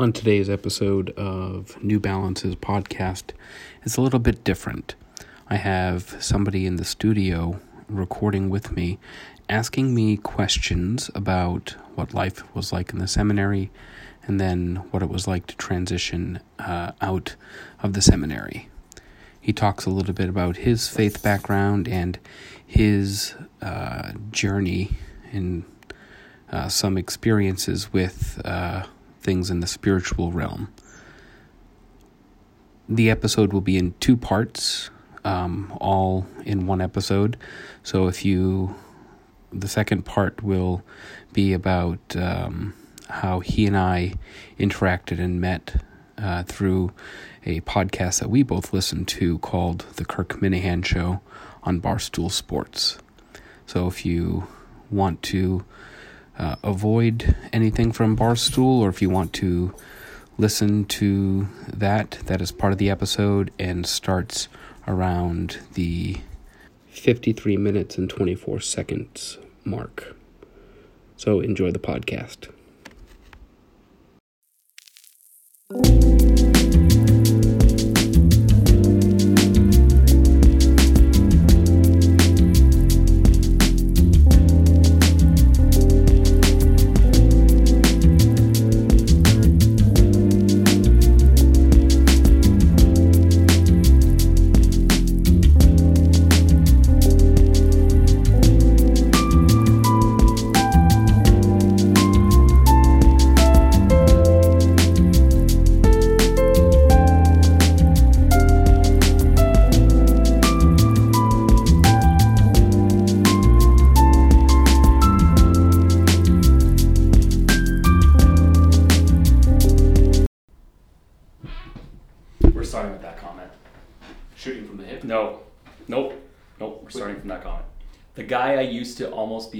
[0.00, 3.32] on today's episode of New Balances podcast
[3.82, 4.94] it's a little bit different.
[5.48, 8.98] I have somebody in the studio recording with me
[9.50, 13.70] asking me questions about what life was like in the seminary
[14.22, 17.36] and then what it was like to transition uh, out
[17.82, 18.70] of the seminary.
[19.38, 22.18] He talks a little bit about his faith background and
[22.66, 24.92] his uh, journey
[25.30, 25.64] and
[26.50, 28.84] uh, some experiences with uh,
[29.20, 30.72] things in the spiritual realm.
[32.88, 34.90] The episode will be in two parts,
[35.24, 37.36] um, all in one episode.
[37.82, 38.74] So if you,
[39.52, 40.82] the second part will
[41.32, 42.74] be about um,
[43.08, 44.14] how he and I
[44.58, 45.82] interacted and met
[46.18, 46.92] uh, through
[47.46, 51.20] a podcast that we both listened to called The Kirk Minihane Show
[51.62, 52.98] on Barstool Sports.
[53.66, 54.48] So if you
[54.90, 55.64] want to
[56.40, 59.74] uh, avoid anything from Barstool, or if you want to
[60.38, 64.48] listen to that, that is part of the episode and starts
[64.88, 66.16] around the
[66.88, 70.16] 53 minutes and 24 seconds mark.
[71.16, 72.48] So enjoy the podcast.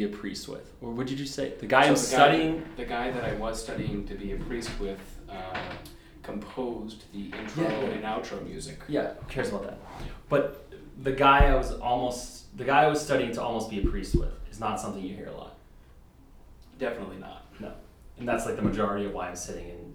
[0.00, 1.52] Be a priest with, or what did you say?
[1.58, 2.60] The guy I'm the studying.
[2.60, 5.58] Guy, the guy that I was studying to be a priest with uh,
[6.22, 7.94] composed the intro yeah.
[7.94, 8.78] and outro music.
[8.88, 9.78] Yeah, who cares about that?
[10.28, 10.72] But
[11.02, 14.14] the guy I was almost, the guy I was studying to almost be a priest
[14.14, 15.56] with, is not something you hear a lot.
[16.78, 17.44] Definitely not.
[17.60, 17.72] No,
[18.18, 19.94] and that's like the majority of why I'm sitting in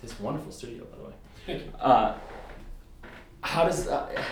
[0.00, 1.14] this wonderful studio, by the way.
[1.46, 1.72] Thank you.
[1.78, 2.16] Uh,
[3.42, 4.22] how does uh,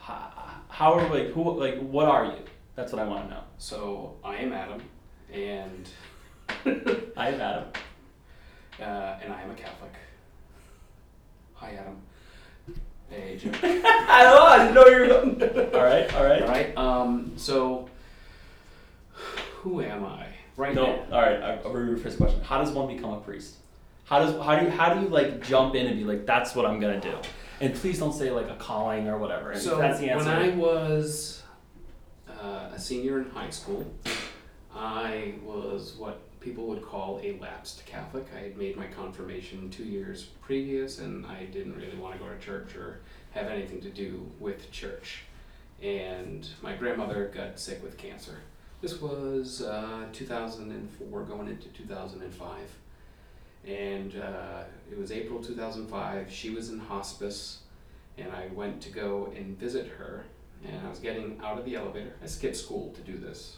[0.00, 0.32] how,
[0.68, 2.42] how are like who like what are you?
[2.74, 3.42] That's what I want to know.
[3.58, 4.80] So I am Adam,
[5.32, 5.88] and
[7.16, 7.64] I am Adam.
[8.80, 9.92] uh, and I am a Catholic.
[11.54, 11.98] Hi, Adam.
[13.10, 13.54] Hey, Jim.
[13.62, 14.42] I know.
[14.46, 15.74] I didn't know you were going.
[15.74, 16.42] all right, all right.
[16.42, 16.76] All right.
[16.78, 17.32] Um.
[17.36, 17.88] So,
[19.60, 21.04] who am I right No, now?
[21.12, 21.42] all right.
[21.42, 22.40] I- I'll rephrase the question.
[22.42, 23.56] How does one become a priest?
[24.04, 26.54] How does how do you how do you like jump in and be like that's
[26.54, 27.14] what I'm gonna do?
[27.60, 29.50] And please don't say like a calling or whatever.
[29.52, 30.26] And So that's the answer.
[30.26, 31.41] when I was
[32.72, 33.92] a senior in high school,
[34.74, 38.26] I was what people would call a lapsed Catholic.
[38.34, 42.28] I had made my confirmation two years previous, and I didn't really want to go
[42.28, 43.00] to church or
[43.32, 45.20] have anything to do with church.
[45.82, 48.38] And my grandmother got sick with cancer.
[48.80, 52.58] This was uh, 2004, going into 2005.
[53.66, 56.32] And uh, it was April 2005.
[56.32, 57.60] She was in hospice
[58.18, 60.24] and I went to go and visit her.
[60.64, 62.14] And I was getting out of the elevator.
[62.22, 63.56] I skipped school to do this,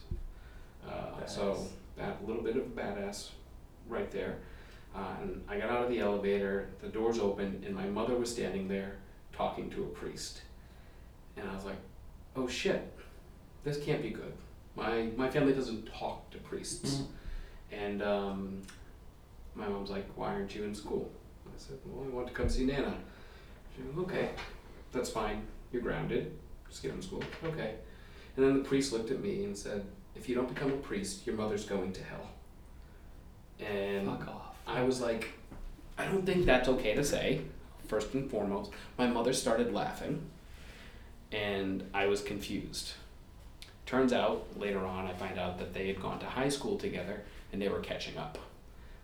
[0.88, 1.66] uh, so
[1.96, 3.28] that little bit of a badass
[3.88, 4.38] right there.
[4.94, 6.68] Uh, and I got out of the elevator.
[6.80, 8.96] The doors opened, and my mother was standing there
[9.32, 10.42] talking to a priest.
[11.36, 11.78] And I was like,
[12.36, 12.90] "Oh shit,
[13.64, 14.32] this can't be good.
[14.76, 17.06] My my family doesn't talk to priests." Mhm.
[17.72, 18.62] And um,
[19.54, 21.10] my mom's like, "Why aren't you in school?"
[21.46, 22.96] I said, "Well, I want to come see Nana."
[23.76, 24.30] She goes, "Okay,
[24.92, 25.42] that's fine.
[25.72, 26.38] You're grounded.
[26.74, 27.76] Just get in school." Okay.
[28.36, 29.84] And then the priest looked at me and said,
[30.16, 32.30] "If you don't become a priest, your mother's going to hell."
[33.60, 34.56] And Fuck off.
[34.66, 35.28] I was like,
[35.96, 37.42] I don't think that's okay to say,
[37.86, 38.72] first and foremost.
[38.98, 40.22] My mother started laughing,
[41.30, 42.94] and I was confused.
[43.86, 47.22] Turns out, later on, I find out that they had gone to high school together
[47.52, 48.38] and they were catching up.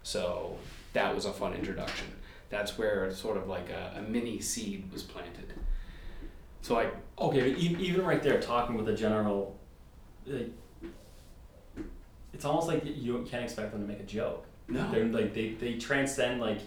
[0.02, 0.56] So
[0.94, 2.06] that was a fun introduction.
[2.48, 5.39] That's where sort of like a, a mini seed was planted.
[6.62, 9.58] So I, Okay, but e- even right there, talking with a general,
[10.26, 10.50] like,
[12.32, 14.46] it's almost like you can't expect them to make a joke.
[14.68, 16.60] no, They're like they, they transcend like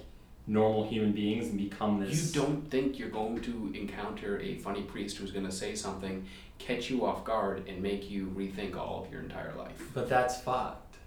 [0.46, 2.36] normal human beings and become this.
[2.36, 6.26] you don't think you're going to encounter a funny priest who's going to say something,
[6.60, 9.82] catch you off guard, and make you rethink all of your entire life.
[9.94, 10.98] But that's fucked.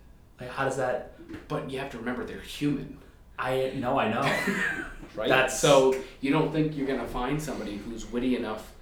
[0.41, 1.13] Like, how does that?
[1.49, 2.99] But you have to remember they're human.
[3.39, 4.23] I no, I know.
[5.15, 5.29] right?
[5.29, 8.73] That's- so you don't think you're gonna find somebody who's witty enough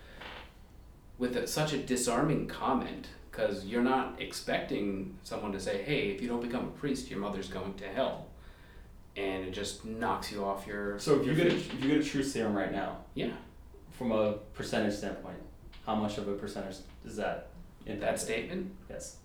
[1.19, 6.21] with a, such a disarming comment because you're not expecting someone to say, "Hey, if
[6.23, 8.27] you don't become a priest, your mother's going to hell,"
[9.17, 10.99] and it just knocks you off your.
[10.99, 13.33] so if you get a, if you get a truth serum right now, yeah,
[13.93, 15.39] from a percentage standpoint,
[15.87, 17.49] how much of a percentage is that?
[17.87, 18.17] in impact?
[18.17, 19.17] that statement, Yes.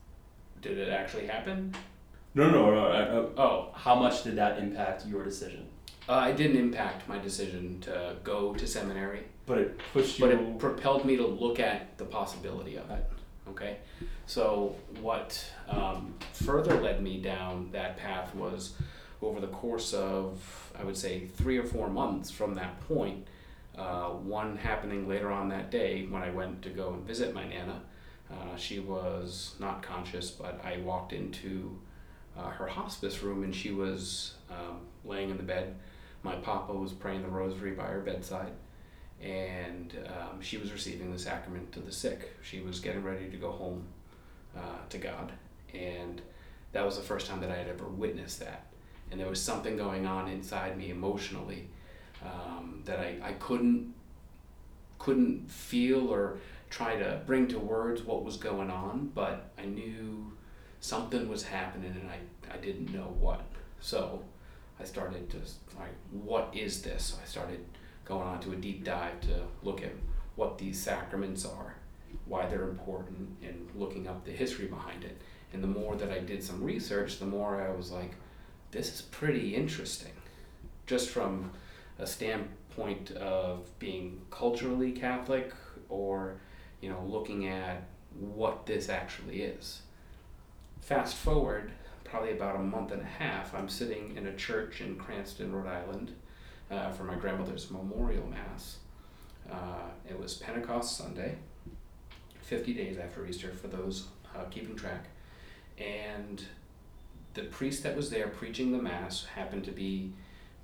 [0.62, 1.74] did it actually happen?
[2.36, 2.90] No, no, no.
[2.92, 3.32] no, no.
[3.38, 5.66] Oh, How much did that impact your decision?
[6.10, 9.24] Uh, it didn't impact my decision to go to seminary.
[9.46, 10.26] But it pushed you.
[10.26, 13.08] but it propelled me to look at the possibility of it.
[13.50, 13.78] Okay,
[14.26, 18.74] so what um, further led me down that path was
[19.22, 23.28] over the course of I would say three or four months from that point.
[23.78, 27.48] Uh, one happening later on that day when I went to go and visit my
[27.48, 27.82] nana.
[28.32, 31.80] Uh, she was not conscious, but I walked into
[32.38, 35.76] uh, her hospice room and she was um, laying in the bed.
[36.24, 38.52] My papa was praying the rosary by her bedside
[39.22, 42.32] and um, she was receiving the sacrament to the sick.
[42.42, 43.84] She was getting ready to go home
[44.58, 45.32] uh, to God,
[45.74, 46.22] and
[46.72, 48.66] that was the first time that I had ever witnessed that.
[49.12, 51.68] And there was something going on inside me emotionally
[52.24, 53.94] um, that I, I couldn't
[55.00, 56.38] couldn't feel or
[56.70, 60.32] try to bring to words what was going on, but I knew
[60.82, 63.42] something was happening, and I, I didn't know what.
[63.82, 64.24] So
[64.80, 65.38] I started to
[65.78, 67.04] like, what is this?
[67.06, 67.64] So I started
[68.06, 69.92] going on to a deep dive to look at
[70.36, 71.76] what these sacraments are,
[72.26, 75.22] why they're important, and looking up the history behind it.
[75.54, 78.14] And the more that I did some research, the more I was like,
[78.72, 80.12] this is pretty interesting.
[80.86, 81.52] Just from
[81.98, 85.54] a standpoint of being culturally Catholic
[85.90, 86.36] or,
[86.82, 87.84] you know, looking at
[88.20, 89.82] what this actually is.
[90.82, 91.72] Fast forward
[92.10, 95.68] probably about a month and a half, I'm sitting in a church in Cranston, Rhode
[95.68, 96.14] Island,
[96.72, 98.78] uh, for my grandmother's memorial mass.
[99.52, 101.36] Uh, it was Pentecost Sunday,
[102.42, 105.06] 50 days after Easter for those uh, keeping track.
[105.78, 106.44] And
[107.36, 110.12] the priest that was there preaching the mass happened to be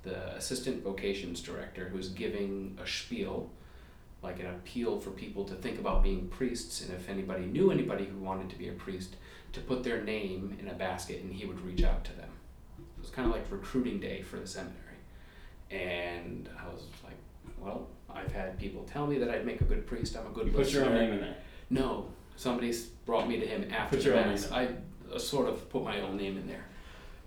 [0.02, 3.50] the assistant vocations director who was giving a spiel,
[4.22, 8.04] like an appeal for people to think about being priests, and if anybody knew anybody
[8.04, 9.16] who wanted to be a priest,
[9.56, 12.28] to put their name in a basket and he would reach out to them.
[12.78, 14.76] It was kind of like recruiting day for the seminary.
[15.70, 17.16] And I was like,
[17.58, 20.14] well, I've had people tell me that I'd make a good priest.
[20.14, 21.36] I'm a good You put your own name in there.
[21.70, 22.06] No,
[22.36, 24.52] somebody s- brought me to him after Put the mass.
[24.52, 24.68] I
[25.12, 26.66] uh, sort of put my own name in there,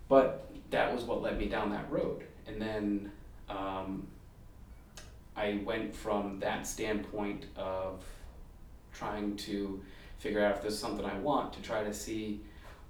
[0.08, 2.24] but that was what led me down that road.
[2.46, 3.12] And then
[3.50, 4.08] um,
[5.36, 8.04] I went from that standpoint of
[8.94, 9.82] trying to
[10.20, 12.42] figure out if this is something I want to try to see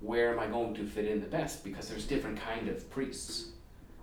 [0.02, 3.50] where am I going to fit in the best because there's different kind of priests.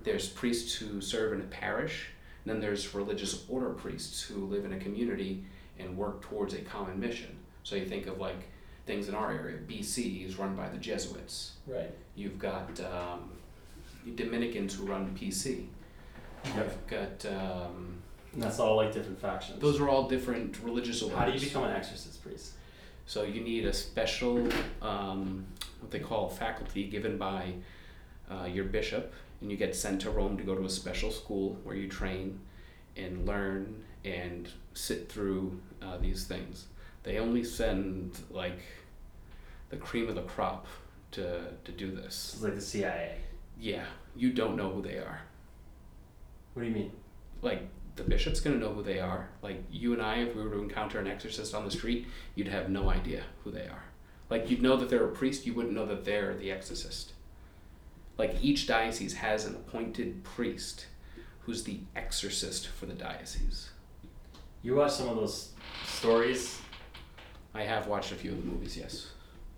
[0.05, 2.09] There's priests who serve in a parish,
[2.45, 5.45] and then there's religious order priests who live in a community
[5.79, 7.37] and work towards a common mission.
[7.65, 8.49] So you think of like
[8.87, 9.59] things in our area.
[9.67, 11.53] BC is run by the Jesuits.
[11.67, 11.91] Right.
[12.15, 13.31] You've got um,
[14.15, 15.67] Dominicans who run PC.
[16.45, 16.55] Yep.
[16.57, 18.01] You've got um,
[18.33, 19.61] And that's all like different factions.
[19.61, 21.19] those are all different religious orders.
[21.19, 22.53] How do you become an exorcist priest?
[23.07, 24.49] So you need a special,
[24.83, 25.47] um,
[25.81, 27.55] what they call faculty given by
[28.31, 31.57] uh, your bishop, and you get sent to Rome to go to a special school
[31.63, 32.41] where you train
[32.97, 36.67] and learn and sit through uh, these things.
[37.05, 38.61] They only send like
[39.71, 40.67] the cream of the crop
[41.13, 42.33] to to do this.
[42.35, 43.19] It's like the CIA.
[43.59, 43.85] Yeah,
[44.17, 45.21] you don't know who they are.
[46.55, 46.91] What do you mean?
[47.43, 49.31] Like the bishop's gonna know who they are.
[49.43, 52.49] Like you and I, if we were to encounter an exorcist on the street, you'd
[52.49, 53.85] have no idea who they are.
[54.31, 57.13] Like you'd know that they're a priest, you wouldn't know that they're the exorcist.
[58.19, 60.87] Like each diocese has an appointed priest
[61.41, 63.71] who's the exorcist for the diocese.
[64.63, 65.51] You watch some of those
[65.87, 66.61] stories,
[67.55, 69.11] I have watched a few of the movies, yes.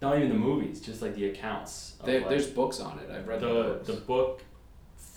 [0.02, 1.94] not even the movies, just like the accounts.
[1.98, 3.10] of, There, like, there's books on it.
[3.10, 3.86] I've read the, the books.
[3.86, 4.42] the book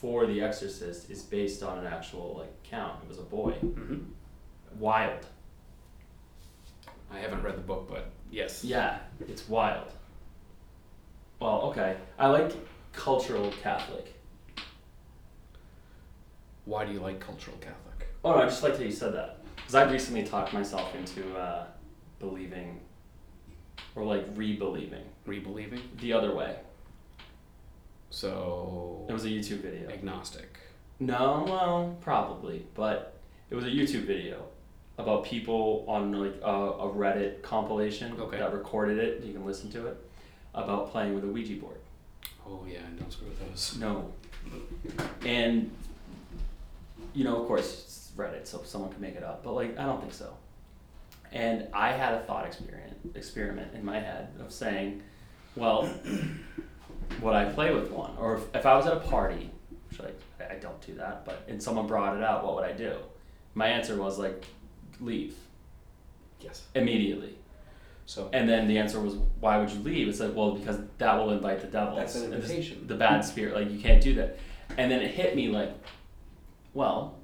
[0.01, 2.97] for The Exorcist is based on an actual like count.
[3.03, 3.51] It was a boy.
[3.51, 3.99] hmm
[4.79, 5.25] Wild.
[7.13, 8.63] I haven't read the book, but yes.
[8.63, 9.91] Yeah, it's wild.
[11.39, 11.97] Well, okay.
[12.17, 12.53] I like
[12.93, 14.13] cultural Catholic.
[16.65, 18.07] Why do you like cultural Catholic?
[18.23, 19.39] Oh, no, I just like how you said that.
[19.57, 21.65] Because I recently talked myself into uh,
[22.19, 22.79] believing,
[23.95, 25.81] or like re-believing, Rebelieving?
[25.99, 26.55] the other way.
[28.11, 29.89] So It was a YouTube video.
[29.89, 30.57] agnostic.
[30.99, 33.15] No, well, probably, but
[33.49, 34.43] it was a YouTube video
[34.99, 38.37] about people on like a, a Reddit compilation Okay.
[38.37, 39.23] that recorded it.
[39.23, 39.97] You can listen to it
[40.53, 41.77] about playing with a Ouija board.
[42.45, 43.77] Oh yeah, and don't screw with those.
[43.79, 44.13] No,
[45.25, 45.71] And
[47.13, 49.85] you know, of course, it's Reddit, so someone can make it up, but like I
[49.85, 50.35] don't think so.
[51.31, 55.01] And I had a thought experiment experiment in my head of saying,
[55.55, 55.89] well,
[57.21, 58.11] would I play with one?
[58.17, 59.49] Or if, if I was at a party,
[59.89, 62.71] which I, I don't do that, but and someone brought it out, what would I
[62.73, 62.95] do?
[63.53, 64.45] My answer was like,
[64.99, 65.35] leave
[66.39, 66.63] Yes.
[66.75, 67.35] immediately.
[68.05, 70.07] So And then the answer was, why would you leave?
[70.07, 71.95] It's like, well, because that will invite the devil.
[71.95, 72.85] That's an invitation.
[72.87, 74.37] The bad spirit, like you can't do that.
[74.77, 75.71] And then it hit me like,
[76.73, 77.17] well,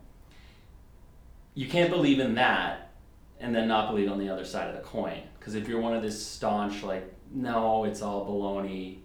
[1.55, 2.91] you can't believe in that
[3.39, 5.21] and then not believe on the other side of the coin.
[5.39, 8.97] Because if you're one of this staunch, like, no, it's all baloney,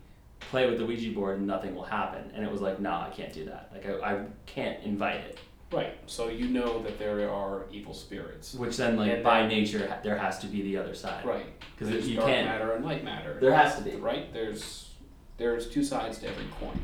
[0.51, 2.31] play with the Ouija board and nothing will happen.
[2.35, 3.71] And it was like, no, I can't do that.
[3.73, 5.39] Like, I, I can't invite it.
[5.73, 5.95] right.
[6.07, 8.55] So you know that there are evil spirits.
[8.55, 11.25] Which then, like, And by then- nature, ha- there has to be the other side.
[11.25, 11.47] Right.
[11.79, 12.47] Because you dark can't.
[12.49, 13.39] matter and light matter.
[13.41, 13.97] There has to be.
[13.97, 14.33] Right.
[14.33, 14.91] There's
[15.39, 16.79] there's two sides to every coin,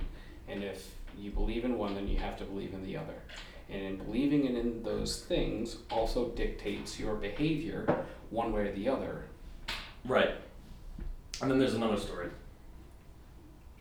[0.49, 3.15] and if you believe in one, then you have to believe in the other.
[3.71, 8.88] And in believing in, in those things also dictates your behavior one way or the
[8.88, 9.25] other.
[10.07, 10.31] Right.
[11.43, 12.31] And then there's another story,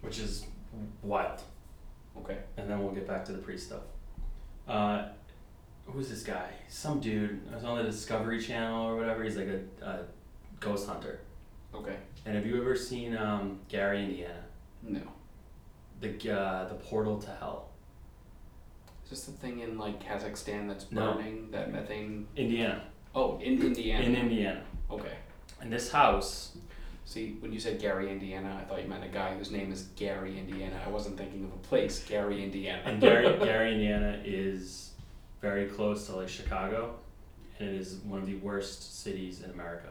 [0.01, 0.45] which is
[1.03, 1.41] wild.
[2.17, 2.37] Okay.
[2.57, 3.81] And then we'll get back to the priest stuff.
[4.67, 5.05] Uh,
[5.85, 6.49] who's this guy?
[6.67, 7.41] Some dude.
[7.51, 9.23] I was on the Discovery Channel or whatever.
[9.23, 9.99] He's like a, a
[10.59, 11.19] ghost hunter.
[11.73, 11.95] Okay.
[12.25, 14.43] And have you ever seen um, Gary, Indiana?
[14.83, 15.01] No.
[16.01, 17.69] The uh, the portal to hell.
[19.05, 21.13] Is this the thing in like Kazakhstan that's No.
[21.13, 22.27] burning that methane?
[22.35, 22.83] Indiana.
[23.15, 24.03] Oh, in Indiana.
[24.03, 24.61] In Indiana.
[24.91, 25.13] okay.
[25.61, 26.57] And this house.
[27.07, 29.83] See, when you said Gary, Indiana, I thought you meant a guy whose name is
[29.95, 30.77] Gary, Indiana.
[30.85, 32.81] I wasn't thinking of a place, Gary, Indiana.
[32.83, 34.91] And Gary, Gary, Indiana is
[35.41, 36.95] very close to like Chicago,
[37.59, 39.87] and it is one of the worst cities in America.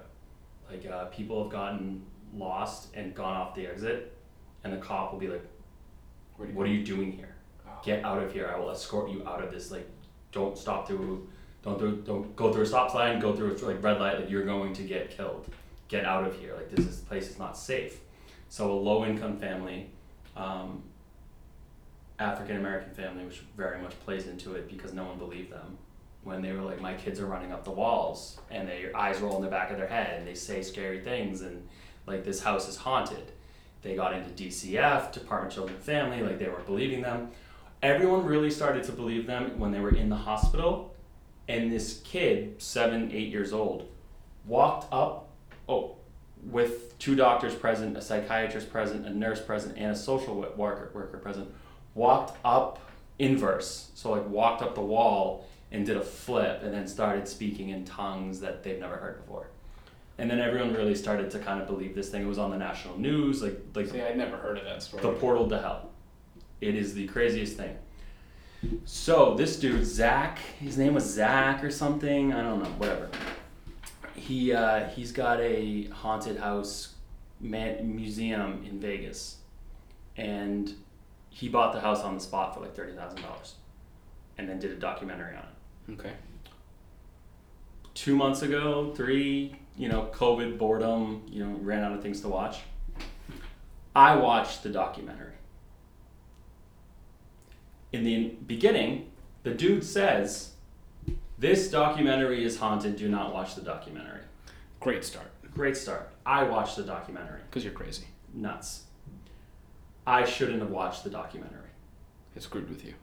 [0.70, 2.04] Like uh, people have gotten
[2.35, 4.14] lost and gone off the exit,
[4.62, 5.44] and the cop will be like,
[6.37, 7.35] "What are you doing here?
[7.66, 7.70] Oh.
[7.82, 8.52] Get out of here!
[8.54, 9.70] I will escort you out of this.
[9.70, 9.88] Like,
[10.32, 11.26] don't stop through,
[11.62, 13.20] don't do, don't go through a stop sign.
[13.20, 14.20] Go through a like red light.
[14.20, 15.49] Like you're going to get killed.
[15.88, 16.55] Get out of here!
[16.55, 18.00] Like this is place is not safe."
[18.49, 19.90] So a low income family.
[20.37, 20.83] Um,
[22.19, 25.76] African American family, which very much plays into it because no one believed them
[26.26, 29.37] when they were like, my kids are running up the walls and their eyes roll
[29.37, 31.66] in the back of their head and they say scary things and
[32.05, 33.31] like this house is haunted.
[33.83, 37.31] They got into DCF, Department of Children and Family, like they weren't believing them.
[37.81, 40.97] Everyone really started to believe them when they were in the hospital.
[41.47, 43.88] And this kid, seven, eight years old,
[44.47, 45.25] walked up,
[45.68, 45.96] oh,
[46.42, 51.18] with two doctors present, a psychiatrist present, a nurse present, and a social worker, worker
[51.18, 51.49] present,
[51.94, 52.78] walked up
[53.18, 53.90] inverse.
[53.94, 57.85] So like walked up the wall and did a flip and then started speaking in
[57.85, 59.49] tongues that they've never heard before.
[60.18, 62.23] And then everyone really started to kind of believe this thing.
[62.23, 65.02] It was on the national news, like like See, I'd never heard of that story.
[65.02, 65.90] the portal to hell.
[66.61, 67.76] It is the craziest thing.
[68.87, 72.32] So this dude, Zach, his name was Zach or something.
[72.32, 73.11] I don't know, whatever.
[74.26, 76.95] He uh, he's got a haunted house
[77.40, 79.37] man- museum in Vegas,
[80.16, 80.73] and
[81.30, 83.54] he bought the house on the spot for like thirty thousand dollars,
[84.38, 86.12] and then did a documentary on it Okay.
[87.95, 92.28] two months ago, three, you know, COVID, boredom, you know, ran out of things to
[92.28, 92.59] watch.
[93.95, 95.33] I watched the documentary.
[97.92, 99.11] In the beginning,
[99.45, 100.52] the dude says,
[101.38, 104.21] This documentary is haunted, do not watch the documentary.
[104.81, 105.31] Great start.
[105.52, 106.11] Great start.
[106.25, 107.40] I watched the documentary.
[107.49, 108.05] Because you're crazy.
[108.33, 108.85] Nuts.
[110.07, 111.71] I shouldn't have watched the documentary.
[112.35, 112.95] It screwed with you.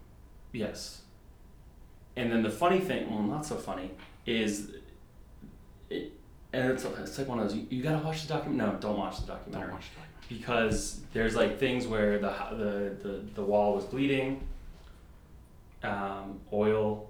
[0.51, 1.01] Yes.
[2.15, 3.91] And then the funny thing, well, not so funny,
[4.25, 4.71] is,
[5.89, 6.13] it,
[6.53, 7.57] and it's, it's like one of those.
[7.57, 8.73] You, you gotta watch the documentary.
[8.73, 12.33] No, don't watch the documentary Don't watch the documentary because there's like things where the
[12.51, 14.47] the the, the wall was bleeding,
[15.83, 17.09] um, oil,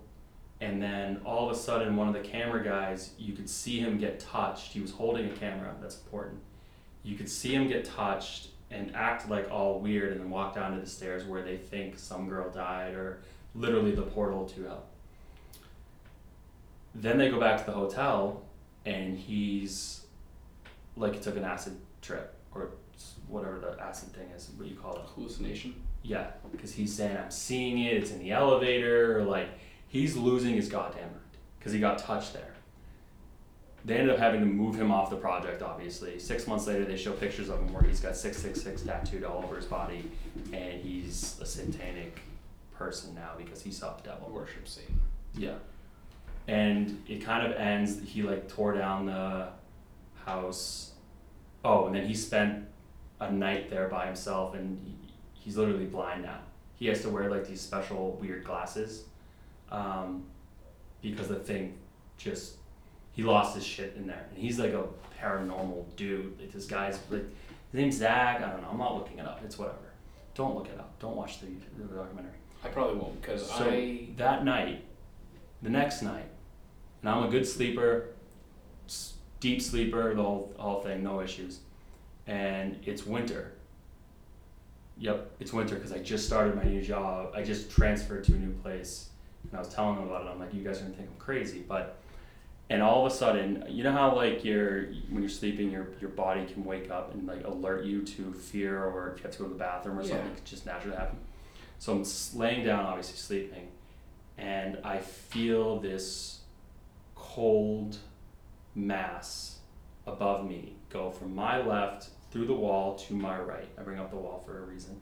[0.64, 3.98] and then all of a sudden one of the camera guys, you could see him
[3.98, 4.72] get touched.
[4.72, 5.76] He was holding a camera.
[5.82, 6.40] That's important.
[7.04, 10.74] You could see him get touched and act like all weird, and then walk down
[10.74, 13.20] to the stairs where they think some girl died, or
[13.54, 14.86] literally the portal to hell.
[16.96, 18.42] Then they go back to the hotel,
[18.86, 20.06] and he's
[20.96, 22.72] like he took an acid trip or
[23.28, 25.02] whatever the acid thing is, what you call it.
[25.14, 25.76] Hallucination.
[26.04, 27.98] Yeah, because he's saying I'm seeing it.
[27.98, 29.20] It's in the elevator.
[29.20, 29.50] Or like
[29.94, 32.50] he's losing his goddamn mind because he got touched there.
[33.86, 35.62] They ended up having to move him off the project.
[35.62, 38.82] Obviously, six months later, they show pictures of him where he's got six six six
[38.82, 40.10] tattooed all over his body,
[40.52, 42.20] and he's a satanic
[42.74, 44.30] person now because he saw the devil.
[44.32, 45.00] Worship scene.
[45.36, 45.56] Yeah.
[46.48, 49.50] And it kind of ends, he like tore down the
[50.26, 50.94] house.
[51.64, 52.66] Oh, and then he spent
[53.20, 54.96] a night there by himself and he,
[55.34, 56.40] he's literally blind now.
[56.76, 59.06] He has to wear like these special weird glasses,
[59.74, 60.24] um,
[61.02, 61.78] because the thing
[62.18, 62.54] just
[63.12, 64.86] he lost his shit in there, and he's like a
[65.22, 66.40] paranormal dude.
[66.40, 67.24] Like this guy's like
[67.72, 68.42] his name's Zach.
[68.42, 68.70] I don't know.
[68.72, 69.42] I'm not looking it up.
[69.44, 69.78] It's whatever.
[70.36, 70.98] Don't look it up.
[71.00, 72.32] Don't watch the, the documentary.
[72.64, 74.86] I probably won't because So I that night,
[75.62, 76.26] the next night,
[77.02, 78.10] and I'm a good sleeper,
[79.40, 81.60] deep sleeper, the whole whole thing, no issues,
[82.28, 83.52] and it's winter.
[84.98, 87.34] Yep, it's winter because I just started my new job.
[87.36, 89.10] I just transferred to a new place,
[89.54, 90.30] and I was telling them about it.
[90.32, 92.00] I'm like, you guys are gonna think I'm crazy, but.
[92.70, 96.10] And all of a sudden, you know how like your when you're sleeping, your your
[96.10, 99.38] body can wake up and like alert you to fear, or if you have to
[99.40, 100.32] go to the bathroom or something, Yeah.
[100.38, 101.20] it just naturally happen.
[101.78, 102.04] So I'm
[102.40, 103.68] laying down, obviously sleeping,
[104.38, 106.40] and I feel this
[107.16, 107.98] cold
[108.76, 109.60] mass
[110.08, 113.68] above me go from my left through the wall to my right.
[113.78, 115.00] I bring up the wall for a reason.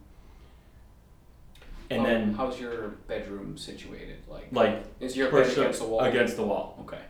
[1.92, 4.18] And then, how's your bedroom situated?
[4.28, 6.00] Like, like, is your bed up against the wall?
[6.02, 6.78] against the wall.
[6.82, 7.02] Okay.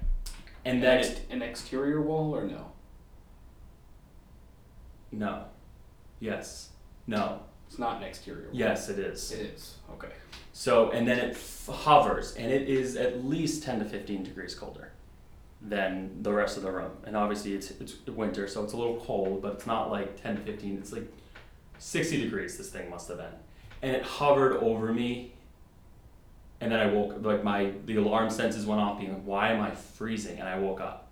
[0.65, 2.71] And then, an, it, an exterior wall or no?
[5.11, 5.45] no.
[6.19, 6.69] Yes.
[7.07, 7.41] No.
[7.67, 8.55] It's not an exterior wall.
[8.55, 9.31] Yes, it is.
[9.31, 9.75] It is.
[9.93, 10.09] Okay.
[10.53, 14.55] So, and then it f- hovers, and it is at least 10 to 15 degrees
[14.55, 14.91] colder
[15.61, 16.91] than the rest of the room.
[17.05, 20.37] And obviously, it's, it's winter, so it's a little cold, but it's not like 10
[20.37, 21.11] to 15, it's like
[21.77, 23.33] 60 degrees, this thing must have been.
[23.81, 25.33] And it hovered over me,
[26.59, 29.61] and then I woke like my the alarm senses went off, being like, "Why am
[29.61, 31.07] I freezing?" And I woke up,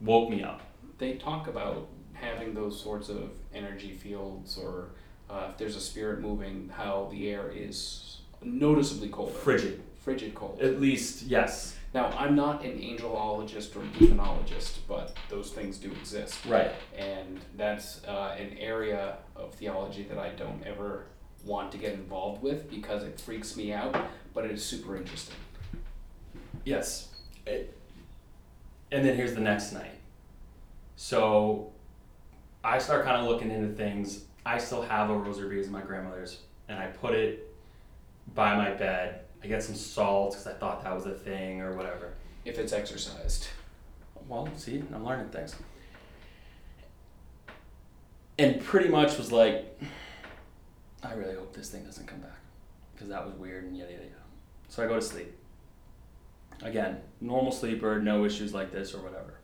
[0.00, 0.60] woke me up.
[0.98, 4.90] They talk about having those sorts of energy fields, or
[5.28, 9.32] uh, if there's a spirit moving, how the air is noticeably colder.
[9.32, 10.60] Frigid, Frigid cold.
[10.60, 16.38] at least yes, Now, I'm not an angelologist or demonologist, but those things do exist.
[16.46, 16.70] right.
[16.96, 21.06] And that's uh, an area of theology that I don't ever
[21.46, 23.96] want to get involved with because it freaks me out,
[24.34, 25.36] but it is super interesting.
[26.64, 27.08] Yes.
[27.46, 27.76] It,
[28.92, 29.98] and then here's the next night.
[30.96, 31.72] So
[32.64, 34.24] I start kind of looking into things.
[34.44, 37.54] I still have a rosary beads in my grandmother's, and I put it
[38.34, 39.20] by my bed.
[39.42, 42.14] I get some salt because I thought that was a thing or whatever.
[42.44, 43.48] If it's exercised.
[44.28, 45.54] Well, see, I'm learning things.
[48.38, 49.80] And pretty much was like,
[51.06, 52.40] I really hope this thing doesn't come back
[52.94, 54.14] because that was weird and yada yada yada.
[54.68, 55.32] So I go to sleep.
[56.62, 59.34] Again, normal sleeper, no issues like this or whatever.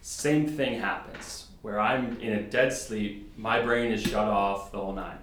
[0.00, 4.78] Same thing happens where I'm in a dead sleep, my brain is shut off the
[4.78, 5.18] whole nine.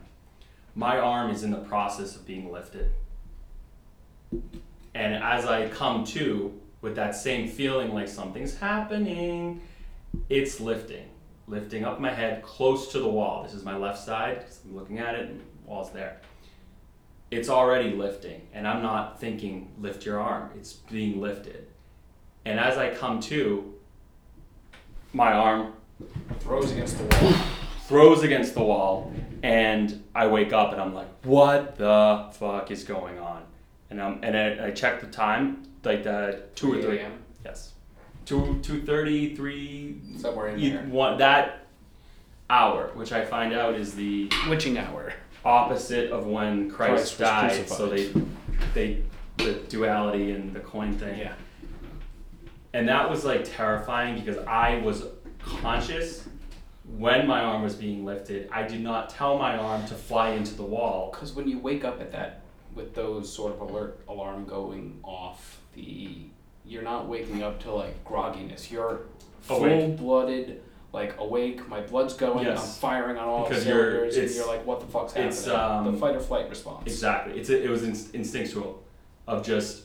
[0.76, 2.92] My arm is in the process of being lifted.
[4.94, 9.62] And as I come to, with that same feeling like something's happening,
[10.28, 11.08] it's lifting,
[11.48, 13.44] lifting up my head close to the wall.
[13.44, 14.44] This is my left side.
[14.66, 16.20] I'm looking at it, wall's there.
[17.32, 20.52] It's already lifting, and I'm not thinking lift your arm.
[20.56, 21.68] It's being lifted,
[22.46, 23.74] and as I come to,
[25.14, 25.74] my arm
[26.40, 27.34] Throws against the wall.
[27.88, 32.84] throws against the wall, and I wake up and I'm like, what the fuck is
[32.84, 33.44] going on?
[33.90, 36.98] And I'm and I, I check the time, like the two or 3 three.
[37.00, 37.14] a.m.,
[37.46, 37.74] Yes,
[38.26, 40.02] two two thirty three.
[40.18, 40.84] Somewhere in e- there.
[40.84, 41.66] One that
[42.50, 45.14] hour, which I find out is the Witching hour.
[45.46, 47.70] Opposite of when Christ, Christ was died.
[47.70, 48.12] So they
[48.74, 49.04] they
[49.38, 51.20] the duality and the coin thing.
[51.20, 51.34] Yeah.
[52.74, 55.06] And that was like terrifying because I was
[55.40, 56.28] conscious
[56.98, 58.50] when my arm was being lifted.
[58.52, 61.12] I did not tell my arm to fly into the wall.
[61.12, 62.42] Because when you wake up at that,
[62.76, 66.26] with those sort of alert alarm going off, the
[66.66, 68.72] you're not waking up to like grogginess.
[68.72, 69.02] You're
[69.42, 70.62] full blooded,
[70.94, 71.68] like awake.
[71.68, 72.48] My blood's going.
[72.48, 75.48] I'm firing on all Because you're- cylinders, and you're like, "What the fuck's happening?" it's,
[75.48, 76.84] um, the fight or flight response.
[76.86, 77.38] Exactly.
[77.38, 78.82] It's it was in, instinctual,
[79.28, 79.84] of just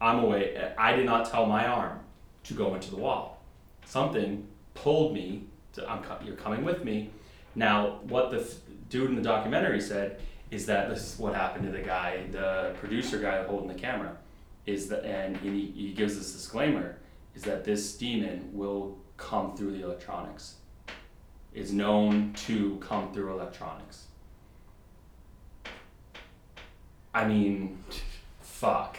[0.00, 0.56] I'm awake.
[0.78, 1.98] I did not tell my arm
[2.44, 3.42] to go into the wall.
[3.86, 5.44] Something pulled me.
[5.72, 7.10] To, I'm you're coming with me.
[7.54, 8.46] Now, what the
[8.90, 10.20] dude in the documentary said
[10.50, 14.16] is that this is what happened to the guy, the producer guy holding the camera,
[14.66, 16.96] is that and he, he gives this disclaimer
[17.34, 20.56] is that this demon will come through the electronics.
[21.54, 24.06] Is known to come through electronics.
[27.14, 27.82] I mean,
[28.42, 28.98] fuck.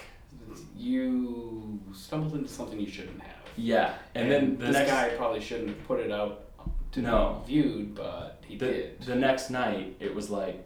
[0.76, 3.36] You stumbled into something you shouldn't have.
[3.56, 6.46] Yeah, and, then the this next guy probably shouldn't have put it out
[6.94, 7.44] to No.
[7.46, 9.02] be viewed, but he the, did.
[9.02, 10.64] the next night it was like,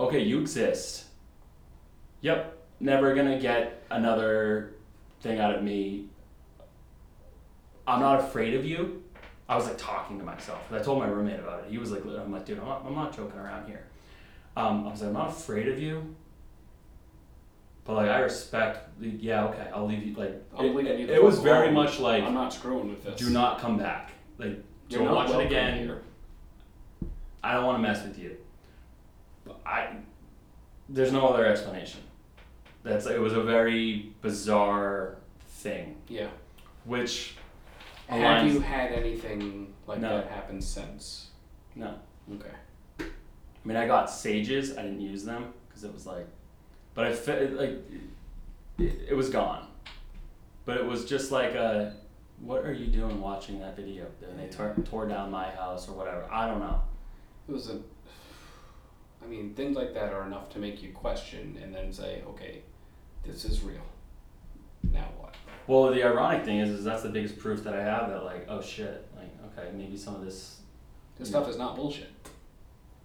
[0.00, 1.04] okay, you exist.
[2.22, 4.74] Yep, never gonna get another
[5.20, 6.08] thing out of me.
[7.86, 9.02] I'm not afraid of you.
[9.48, 10.60] I was like talking to myself.
[10.72, 11.70] I told my roommate about it.
[11.70, 13.84] He was like, I'm like, dude, I'm not, I'm not joking around here.
[14.56, 16.14] Um, I was like, I'm not afraid of you,
[17.84, 18.98] but like I respect.
[19.00, 20.14] the- Yeah, okay, I'll leave you.
[20.14, 21.74] Like I'm it, it, it was very alone.
[21.74, 23.18] much like, I'm not screwing with this.
[23.18, 24.12] do not come back.
[24.38, 25.78] Like You're don't watch it again.
[25.78, 26.02] Here.
[27.42, 28.36] I don't want to mess with you.
[29.44, 29.88] But I,
[30.88, 32.00] there's no other explanation.
[32.82, 35.16] That's it was a very bizarre
[35.48, 36.28] thing, Yeah.
[36.84, 37.34] which
[38.08, 40.18] Have you had anything like No.
[40.18, 41.28] that happen since?
[41.74, 41.94] no.
[42.36, 42.50] Okay.
[43.00, 43.04] I
[43.68, 44.76] mean, I got sages.
[44.76, 46.26] I didn't use them because it was like,
[46.94, 47.70] but I fe- like,
[48.78, 49.66] it, it was gone.
[50.66, 51.94] But it was just like a,
[52.40, 54.06] what are you doing watching that video?
[54.28, 56.26] And they tore, tore down my house or whatever.
[56.30, 56.80] I don't know.
[57.48, 57.78] It was a.
[59.22, 62.60] I mean, things like that are enough to make you question and then say, okay,
[63.24, 63.80] this is real.
[64.92, 65.34] Now what?
[65.66, 68.46] Well, the ironic thing is, is that's the biggest proof that I have that like,
[68.48, 70.60] oh shit, like okay, maybe some of this
[71.18, 72.10] This stuff is not bullshit.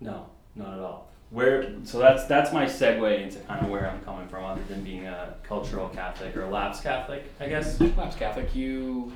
[0.02, 1.10] No, not at all.
[1.30, 4.84] Where so that's that's my segue into kind of where I'm coming from, other than
[4.84, 7.80] being a cultural Catholic or a lapsed Catholic, I guess.
[7.80, 9.14] Lapsed Catholic, you.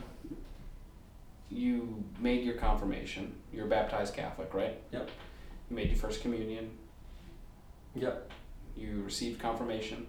[1.50, 3.36] You made your confirmation.
[3.54, 4.82] You're a baptized Catholic, right?
[4.92, 5.10] Yep.
[5.70, 6.72] You made your first communion.
[7.94, 8.32] Yep.
[8.76, 10.08] You received confirmation.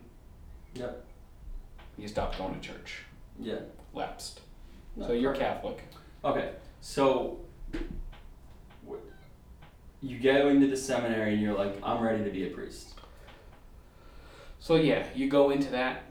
[0.74, 1.04] Yep.
[1.98, 3.02] You stopped going to church.
[3.38, 3.58] Yeah.
[3.92, 4.40] Lapsed.
[4.96, 5.34] No, so you're.
[5.34, 5.82] Catholic.
[6.24, 7.38] Okay, so
[8.88, 8.94] wh-
[10.00, 12.94] you go into the seminary and you're like, I'm ready to be a priest.
[14.60, 16.04] So yeah, you go into that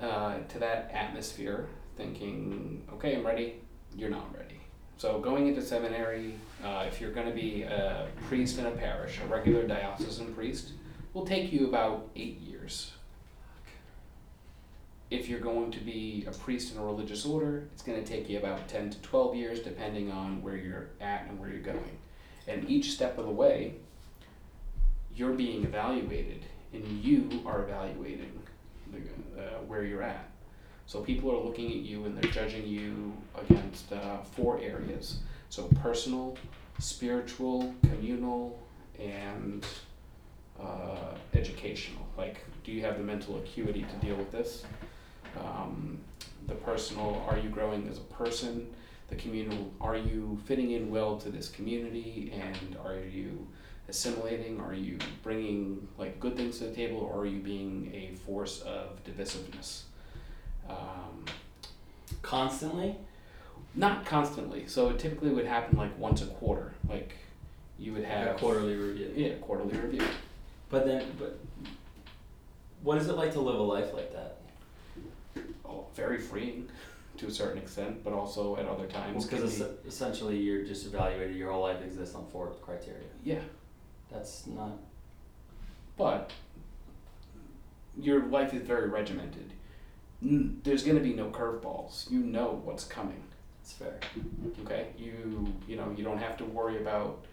[0.00, 3.60] uh, to that atmosphere thinking, okay, I'm ready.
[3.96, 4.60] You're not ready.
[4.96, 9.18] So going into seminary, uh, if you're going to be a priest in a parish,
[9.22, 10.72] a regular diocesan priest,
[11.12, 12.92] will take you about eight years.
[15.12, 18.30] If you're going to be a priest in a religious order, it's going to take
[18.30, 21.98] you about 10 to 12 years, depending on where you're at and where you're going.
[22.48, 23.74] And each step of the way,
[25.14, 28.32] you're being evaluated and you are evaluating
[28.90, 30.30] the, uh, where you're at.
[30.86, 35.18] So people are looking at you and they're judging you against uh, four areas.
[35.50, 36.38] So personal,
[36.78, 38.58] spiritual, communal,
[38.98, 39.66] and
[40.58, 42.06] uh, educational.
[42.16, 44.64] Like, do you have the mental acuity to deal with this?
[45.38, 45.98] Um,
[46.46, 48.68] the personal, are you growing as a person?
[49.08, 52.32] The communal, are you fitting in well to this community?
[52.34, 53.46] And are you
[53.88, 54.60] assimilating?
[54.60, 58.60] Are you bringing like good things to the table, or are you being a force
[58.62, 59.82] of divisiveness?
[60.68, 61.24] Um,
[62.22, 62.96] Constantly?
[63.74, 64.66] not constantly.
[64.66, 66.72] So it typically would happen like once a quarter.
[66.88, 67.14] Like
[67.78, 69.10] you would Like have a quarterly review.
[69.16, 70.04] Yeah, quarterly review.
[70.68, 71.38] But then, but
[72.82, 74.36] what is it like to live a life like that?
[75.94, 76.68] Very freeing
[77.18, 79.26] to a certain extent, but also at other times.
[79.26, 83.02] Because be- essentially you're just evaluated, your whole life exists on four criteria.
[83.22, 83.40] yeah,
[84.10, 84.72] That's not.
[85.96, 86.30] but
[88.00, 89.52] your life is very regimented.
[90.22, 92.10] N- There's going to be no curveballs.
[92.10, 93.22] You know what's coming.
[93.60, 93.98] It's fair.
[94.62, 97.24] Okay, you you know you don't have to worry about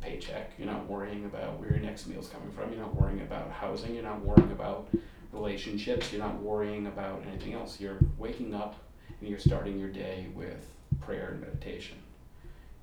[0.00, 0.52] paycheck.
[0.58, 2.70] You're not worrying about where your next meal's coming from.
[2.72, 3.94] You're not worrying about housing.
[3.94, 4.88] You're not worrying about
[5.32, 6.12] relationships.
[6.12, 7.80] You're not worrying about anything else.
[7.80, 8.76] You're waking up
[9.20, 10.66] and you're starting your day with
[11.00, 11.96] prayer and meditation.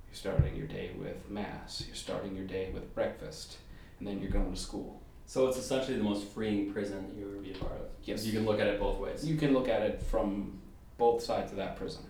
[0.08, 1.84] You're starting your day with mass.
[1.86, 3.58] You're starting your day with breakfast,
[3.98, 5.00] and then you're going to school.
[5.26, 7.86] So it's essentially the most freeing prison that you ever be a part of.
[8.02, 8.26] Yes.
[8.26, 9.24] You can look at it both ways.
[9.24, 10.58] You can look at it from
[10.98, 12.02] both sides of that prison,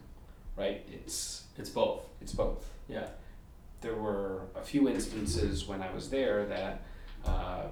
[0.57, 0.83] right?
[0.90, 2.07] It's It's both.
[2.22, 2.64] it's both.
[2.88, 3.09] Yeah.
[3.83, 6.83] there were a few instances when I was there that
[7.26, 7.64] uh,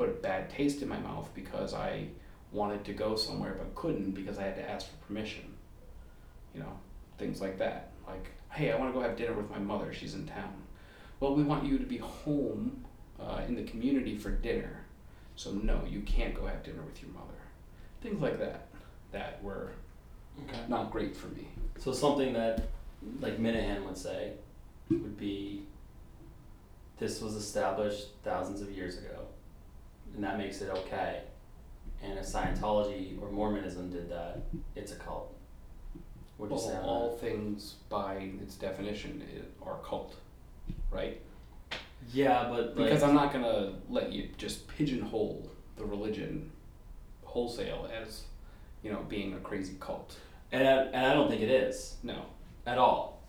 [0.00, 2.06] put a bad taste in my mouth because I
[2.52, 5.44] wanted to go somewhere but couldn't because I had to ask for permission.
[6.54, 6.72] You know,
[7.18, 7.90] things like that.
[8.08, 9.92] Like, hey, I want to go have dinner with my mother.
[9.92, 10.54] She's in town.
[11.20, 12.82] Well, we want you to be home
[13.20, 14.80] uh, in the community for dinner.
[15.36, 17.26] So, no, you can't go have dinner with your mother.
[18.00, 18.68] Things like that
[19.12, 19.72] that were
[20.48, 20.60] Okay.
[20.68, 21.46] not great for me.
[21.78, 22.68] So something that,
[23.20, 24.32] like Minihane would say,
[24.88, 25.64] would be,
[26.98, 29.26] this was established thousands of years ago,
[30.14, 31.20] and that makes it okay.
[32.02, 34.42] And if Scientology or Mormonism did that,
[34.74, 35.34] it's a cult.
[36.38, 40.16] Would you well, say on all things by its definition i- are cult,
[40.90, 41.20] right?
[42.12, 46.50] Yeah, but like, Because I'm not gonna let you just pigeonhole the religion
[47.24, 48.22] wholesale as,
[48.82, 50.16] you know, being a crazy cult.
[50.52, 52.22] and I, and I don't think it is No.
[52.66, 53.20] at all.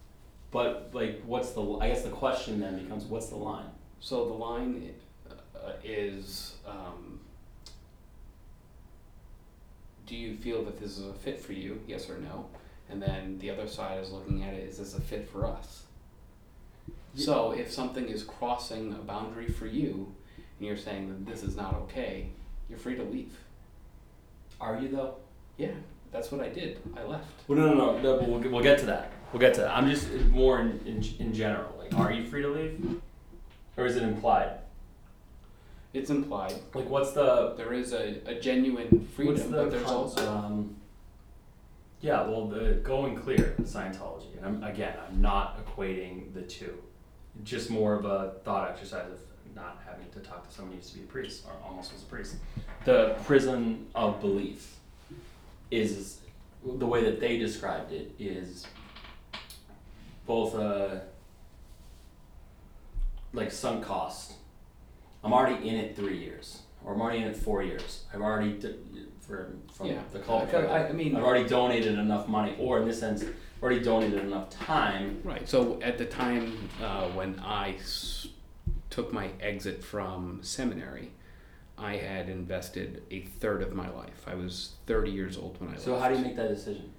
[0.51, 1.61] But like, what's the?
[1.79, 3.69] I guess the question then becomes, what's the line?
[3.99, 4.93] So the line
[5.65, 7.19] uh, is, um,
[10.05, 11.81] do you feel that this is a fit for you?
[11.87, 12.45] Yes or no?
[12.89, 15.83] And then the other side is looking at it, is this a fit for us?
[17.15, 20.13] Ye- So if something is crossing a boundary for you,
[20.59, 22.27] and you're saying that this is not okay,
[22.69, 23.33] you're free to leave.
[24.59, 25.15] Are you though?
[25.57, 25.71] Yeah,
[26.11, 26.79] that's what I did.
[26.97, 27.25] I left.
[27.47, 28.17] Well, no, no, no, no.
[28.19, 29.11] But we'll, get- we'll get to that.
[29.31, 29.75] We'll get to that.
[29.77, 31.73] I'm just more in, in, in general.
[31.79, 32.99] Like, are you free to leave,
[33.77, 34.51] or is it implied?
[35.93, 36.55] It's implied.
[36.73, 40.75] Like, what's the There is a, a genuine freedom, but there's con- also um,
[41.99, 42.21] yeah.
[42.23, 46.81] Well, the going clear Scientology, and I'm, again, I'm not equating the two.
[47.43, 49.19] Just more of a thought exercise of
[49.55, 52.01] not having to talk to someone who used to be a priest or almost was
[52.01, 52.35] a priest.
[52.85, 54.77] The prison of belief
[55.69, 56.19] is
[56.65, 58.65] the way that they described it is
[60.25, 61.03] both a
[63.33, 64.33] like sunk cost.
[65.23, 68.05] I'm already in it three years, or I'm already in it four years.
[68.13, 68.75] I've already d-
[69.19, 70.01] for from yeah.
[70.11, 70.53] the cult.
[70.53, 73.23] I, I mean, I've already donated enough money, or in this sense,
[73.61, 75.21] already donated enough time.
[75.23, 75.47] Right.
[75.47, 78.27] So at the time uh, when I s-
[78.89, 81.11] took my exit from seminary,
[81.77, 84.23] I had invested a third of my life.
[84.27, 85.83] I was 30 years old when I left.
[85.85, 86.91] So how do you make that decision?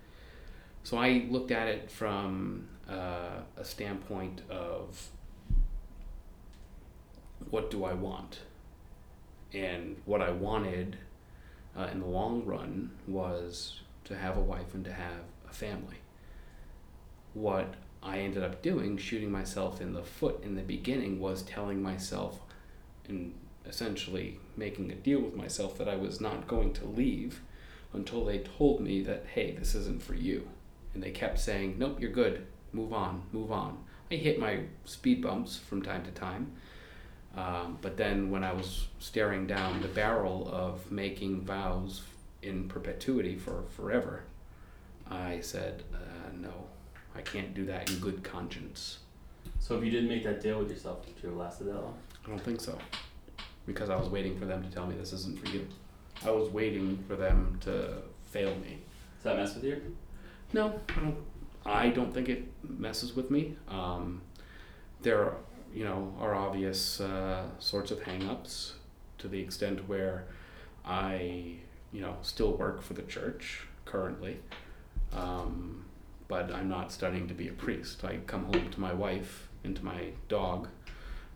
[0.85, 5.09] So I looked at it from uh, a standpoint of
[7.51, 8.41] what do I want?
[9.53, 10.97] And what I wanted
[11.77, 15.97] uh, in the long run was to have a wife and to have a family.
[17.35, 21.83] What I ended up doing, shooting myself in the foot in the beginning, was telling
[21.83, 22.41] myself
[23.09, 27.41] and essentially making a deal with myself that I was not going to leave
[27.93, 30.49] until they told me that, hey, this isn't for you
[30.95, 32.47] and they kept saying, "Nope, you're good.
[32.73, 33.79] Move on, move on."
[34.11, 36.53] I hit my speed bumps from time to time,
[37.37, 42.03] um, but then when I was staring down the barrel of making vows
[42.43, 44.25] in perpetuity for forever,
[45.11, 46.53] I said, uh, "No,
[47.15, 48.99] I can't do that in good conscience."
[49.61, 51.99] So if you didn't make that deal with yourself, would you have lasted that long?
[52.25, 52.77] I don't think so,
[53.67, 55.67] because I was waiting for them to tell me this isn't for you.
[56.25, 58.79] I was waiting for them to fail me.
[59.17, 59.97] Does that mess with you?
[60.53, 61.17] No, I don't.
[61.65, 63.57] I don't think it messes with me.
[63.69, 64.21] Um,
[65.01, 65.37] there, are,
[65.75, 68.75] you know, are obvious uh, sorts of hang-ups
[69.19, 70.27] to the extent where
[70.85, 71.57] I,
[71.93, 74.39] you know, still work for the church currently,
[75.13, 75.85] um,
[76.29, 78.05] but I'm not studying to be a priest.
[78.05, 80.69] I come home to my wife and to my dog,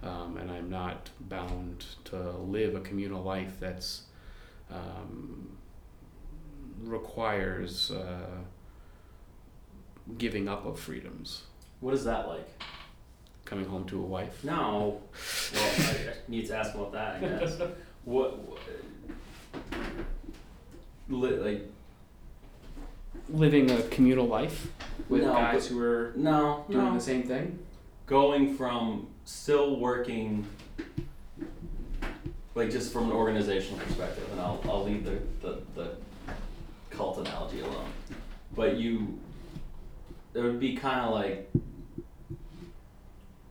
[0.03, 4.03] um, and I'm not bound to live a communal life that's
[4.71, 5.57] um,
[6.83, 7.91] requires.
[7.91, 8.43] Uh,
[10.19, 11.43] giving up of freedoms.
[11.81, 12.49] What is that like?
[13.47, 14.45] Coming home to a wife.
[14.45, 15.01] No.
[15.55, 17.17] Well, I, I need to ask about that.
[17.17, 17.59] I guess.
[18.05, 18.39] what?
[18.39, 18.59] what
[21.09, 21.71] li- like
[23.29, 24.69] Living a communal life
[25.09, 26.95] with No, guys but- who are no, doing no.
[26.95, 27.59] the same thing.
[28.07, 30.47] Going from still working,
[32.55, 35.91] like just from an organizational perspective, and I'll I'll leave the the, the
[36.91, 37.89] cult analogy alone.
[38.55, 39.19] But you,
[40.35, 41.51] it would be kind of like,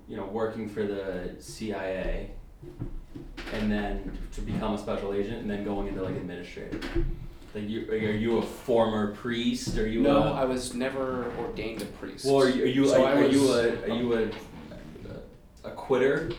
[0.07, 2.31] you know, working for the CIA,
[3.53, 6.83] and then to become a special agent, and then going into like administrative.
[7.53, 9.77] Like you, are you a former priest?
[9.77, 12.25] Are you no, a, I was never ordained a priest.
[12.25, 14.31] well, are you are you, So are, I are you a are you a
[15.67, 16.31] a quitter?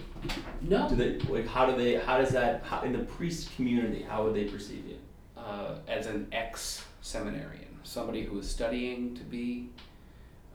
[0.60, 0.88] no.
[0.88, 4.24] Do they like how do they how does that how, in the priest community how
[4.24, 4.98] would they perceive you?
[5.36, 9.70] Uh, as an ex seminarian, somebody who is studying to be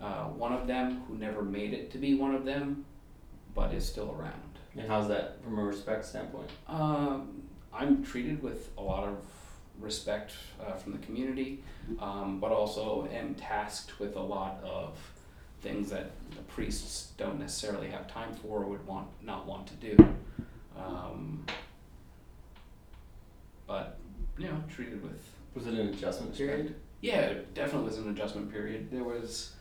[0.01, 2.85] uh, one of them, who never made it to be one of them,
[3.55, 4.41] but is still around.
[4.77, 6.49] And how's that from a respect standpoint?
[6.67, 9.17] Um, I'm treated with a lot of
[9.79, 10.33] respect
[10.65, 11.63] uh, from the community,
[11.99, 14.97] um, but also am tasked with a lot of
[15.61, 19.73] things that the priests don't necessarily have time for or would want not want to
[19.75, 20.15] do.
[20.77, 21.45] Um,
[23.67, 23.97] but
[24.37, 25.21] you know, treated with
[25.55, 26.75] Was it an adjustment period?
[27.01, 28.89] yeah, it definitely was an adjustment period.
[28.91, 29.53] There was,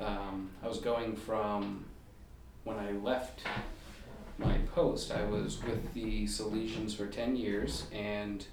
[0.00, 1.84] um, I was going from
[2.70, 3.40] when I left
[4.38, 8.46] my post, I was with the Salesians for 10 years and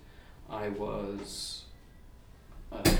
[0.50, 1.66] I was,
[2.72, 2.96] uh,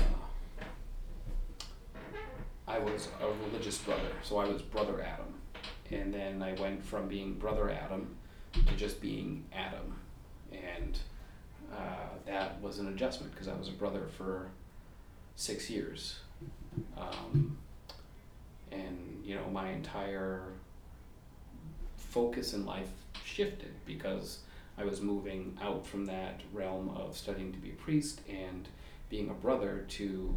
[2.68, 5.34] I was a religious brother, so I was Brother Adam.
[5.90, 8.14] And then I went from being Brother Adam
[8.52, 9.96] to just being Adam.
[10.52, 10.98] And
[11.74, 14.50] uh, that was an adjustment because I was a brother for
[15.34, 16.20] six years.
[16.96, 17.58] Um,
[18.70, 20.52] and, you know, my entire
[22.08, 22.90] focus in life
[23.24, 24.38] shifted because
[24.76, 28.68] I was moving out from that realm of studying to be a priest and
[29.08, 30.34] being a brother to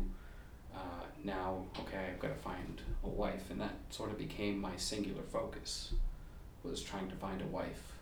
[0.76, 3.50] uh, now, okay, I've got to find a wife.
[3.50, 5.94] And that sort of became my singular focus,
[6.64, 7.94] was trying to find a wife.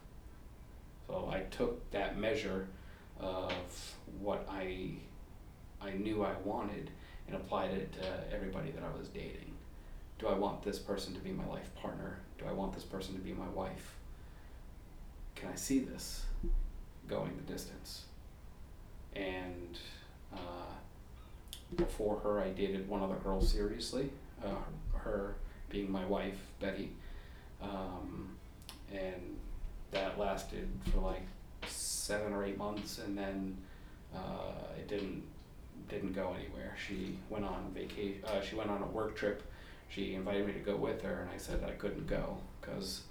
[1.08, 2.67] So I took that measure
[3.19, 3.53] of
[4.19, 4.91] what I
[5.82, 6.91] I knew I wanted
[7.27, 9.53] and applied it to everybody that I was dating.
[10.19, 12.19] Do I want this person to be my life partner?
[12.39, 13.95] Do I want this person to be my wife?
[15.36, 16.25] Can I see this
[17.08, 18.06] going the distance?
[19.15, 19.78] And
[20.34, 20.73] uh,
[21.75, 24.10] before her, I dated one other girl seriously,
[24.43, 25.36] uh, her
[25.69, 26.91] being my wife, Betty.
[27.62, 28.30] Um,
[28.91, 29.38] and
[29.91, 31.23] that lasted for like
[31.67, 33.58] seven or eight months, and then
[34.15, 35.23] uh, it didn't
[35.89, 36.75] didn't go anywhere.
[36.88, 38.23] She went on vacation.
[38.25, 39.43] Uh, she went on a work trip.
[39.89, 43.04] She invited me to go with her, and I said I couldn't go because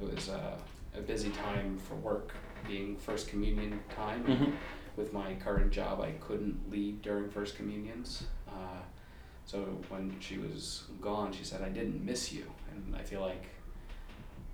[0.00, 0.58] it was uh,
[0.96, 2.32] a busy time for work,
[2.68, 4.24] being First Communion time.
[4.24, 4.52] Mhm.
[4.96, 8.24] With my current job, I couldn't leave during First Communions.
[8.48, 8.80] Uh,
[9.44, 13.44] so when she was gone, she said, "I didn't miss you," and I feel like,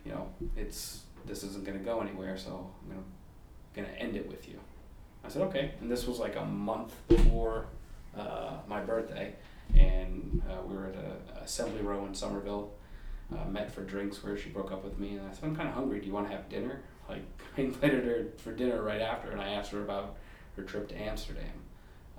[0.05, 3.03] you know, it's this isn't gonna go anywhere, so I'm gonna
[3.75, 4.59] gonna end it with you.
[5.25, 7.66] I said, "Okay," and this was like a month before
[8.16, 9.35] uh, my birthday,
[9.78, 12.72] and uh, we were at a assembly row in Somerville.
[13.32, 15.68] Uh, met for drinks where she broke up with me, and I said, "I'm kind
[15.68, 16.00] of hungry.
[16.00, 17.22] Do you want to have dinner?" Like
[17.56, 20.16] I invited her for dinner right after, and I asked her about
[20.56, 21.44] her trip to Amsterdam.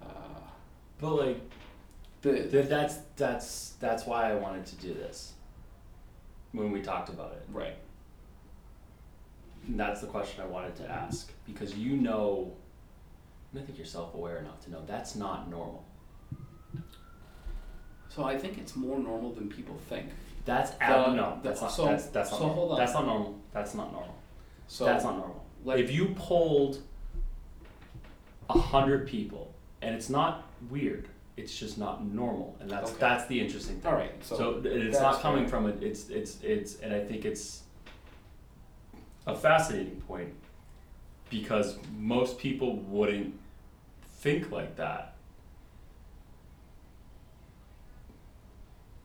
[0.02, 0.06] Uh,
[1.00, 1.42] But like
[2.24, 5.34] the, th- that's that's that's why I wanted to do this.
[6.52, 7.44] When we talked about it.
[7.52, 7.76] right.
[9.68, 12.52] And that's the question I wanted to ask because you know,
[13.56, 15.84] I think you're self-aware enough to know that's not normal.
[18.16, 20.08] So I think it's more normal than people think.
[20.46, 22.56] That's The- ab- no, the- that's not so- that's that's not so normal.
[22.68, 22.78] hold on.
[22.78, 23.36] That's not normal.
[23.54, 24.16] That's not normal.
[24.68, 25.44] So that's not normal.
[25.66, 26.80] like if you polled
[28.50, 33.00] a hundred people and it's not weird, it's just not normal, and that's Okay.
[33.00, 33.92] that's the interesting thing.
[33.92, 34.12] all right.
[34.24, 35.50] So, So, it's not coming fair.
[35.50, 35.82] from it.
[35.82, 37.64] It's it's it's, and I think it's
[39.26, 40.34] a fascinating point
[41.30, 43.34] because most people wouldn't
[44.18, 45.13] think like that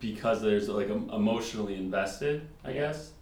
[0.01, 2.75] because there's like em- emotionally invested, I Yeah.
[2.89, 3.13] guess,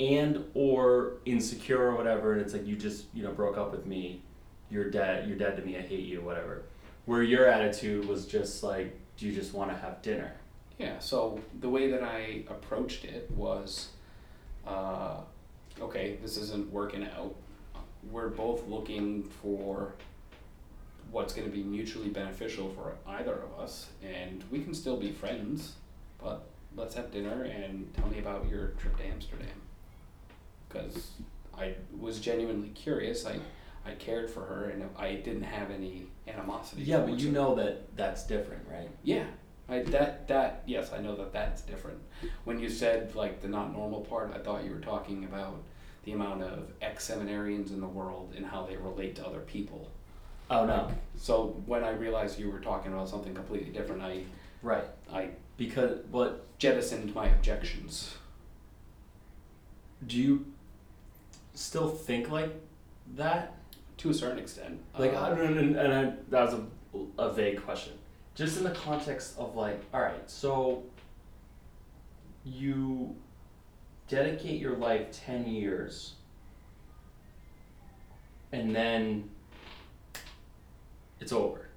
[0.00, 3.86] and or insecure or whatever, and it's like you just you know broke up with
[3.86, 4.22] me,
[4.70, 6.62] you're dead, you're dead to me, I hate you, whatever.
[7.06, 10.32] Where your attitude was just like, do you just want to have dinner?
[10.78, 13.90] Yeah, so the way that I approached it was
[14.66, 15.18] uh,
[15.80, 17.34] okay, this isn't working out.
[18.10, 19.94] We're both looking for
[21.10, 25.12] what's going to be mutually beneficial for either of us, and we can still be
[25.12, 25.74] friends,
[26.22, 29.48] but let's have dinner and tell me about your trip to Amsterdam.
[30.68, 31.12] Because
[31.56, 33.26] I was genuinely curious.
[33.26, 33.38] I,
[33.86, 36.82] I cared for her, and I didn't have any animosity.
[36.82, 37.32] Yeah, but you her.
[37.32, 38.88] know that that's different, right?
[39.02, 39.26] Yeah,
[39.68, 41.98] I that that yes, I know that that's different.
[42.44, 45.62] When you said like the not normal part, I thought you were talking about
[46.04, 49.90] the amount of ex seminarians in the world and how they relate to other people.
[50.50, 54.24] Oh no, So when I realized you were talking about something completely different, I
[54.62, 54.84] right?
[55.12, 58.14] I Because what jettisoned my objections.
[60.06, 60.44] do you
[61.54, 62.52] still think like
[63.16, 63.54] that?
[63.98, 67.22] To a certain extent, Like Uh, I don't know, and, and I, that was a,
[67.22, 67.92] a vague question.
[68.34, 70.82] Just in the context of like, all right, so
[72.44, 73.14] you
[74.08, 76.14] dedicate your life ten years,
[78.52, 79.30] and then
[81.20, 81.68] it's over.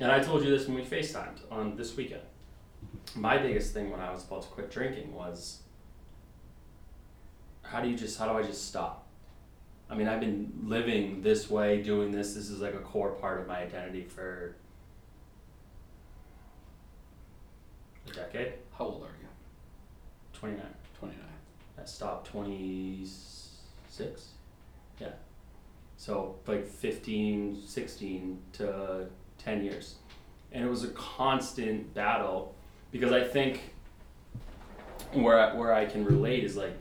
[0.00, 2.22] And I told you this when we FaceTimed on this weekend.
[3.14, 5.62] My biggest thing when I was about to quit drinking was
[7.62, 9.06] how do you just how do I just stop?
[9.88, 12.34] I mean, I've been living this way, doing this.
[12.34, 14.56] This is like a core part of my identity for
[18.08, 18.54] a decade.
[18.76, 19.28] how old are you?
[20.32, 20.60] 29.
[20.98, 21.24] Twenty nine.
[21.80, 24.28] I stopped 26.
[24.98, 25.08] Yeah.
[25.96, 29.06] So like 15, 16 to
[29.38, 29.96] 10 years.
[30.52, 32.54] And it was a constant battle
[32.92, 33.72] because I think
[35.12, 36.76] where I, where I can relate is like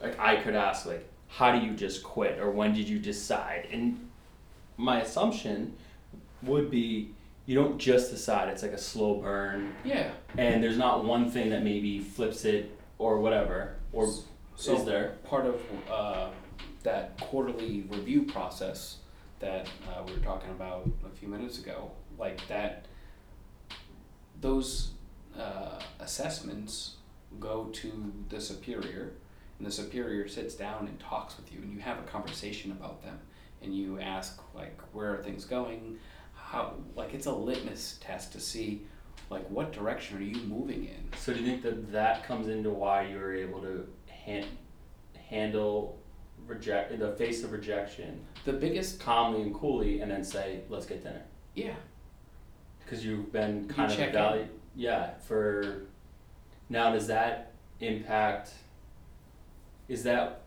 [0.00, 3.68] like I could ask like how do you just quit or when did you decide?
[3.72, 4.08] And
[4.76, 5.74] my assumption
[6.42, 7.10] would be
[7.46, 10.10] you don't just decide it's like a slow burn Yeah.
[10.36, 14.08] and there's not one thing that maybe flips it or whatever or
[14.56, 16.28] So is there part of uh,
[16.86, 18.98] that quarterly review process
[19.40, 22.86] that uh, we were talking about a few minutes ago, like that,
[24.40, 24.92] those
[25.36, 26.94] uh, assessments
[27.40, 29.14] go to the superior,
[29.58, 33.02] and the superior sits down and talks with you, and you have a conversation about
[33.02, 33.18] them,
[33.62, 35.98] and you ask like, where are things going,
[36.36, 38.86] how like it's a litmus test to see,
[39.28, 41.18] like what direction are you moving in.
[41.18, 43.88] so do you think that that comes into why you were able to
[44.24, 44.56] han-
[45.28, 45.98] handle
[46.46, 50.86] reject in the face of rejection The biggest, calmly and coolly and then say let's
[50.86, 51.22] get dinner.
[51.54, 51.74] Yeah,
[52.84, 55.82] because you've been kind of check evaluated yeah for
[56.68, 58.50] now does that impact
[59.88, 60.42] is that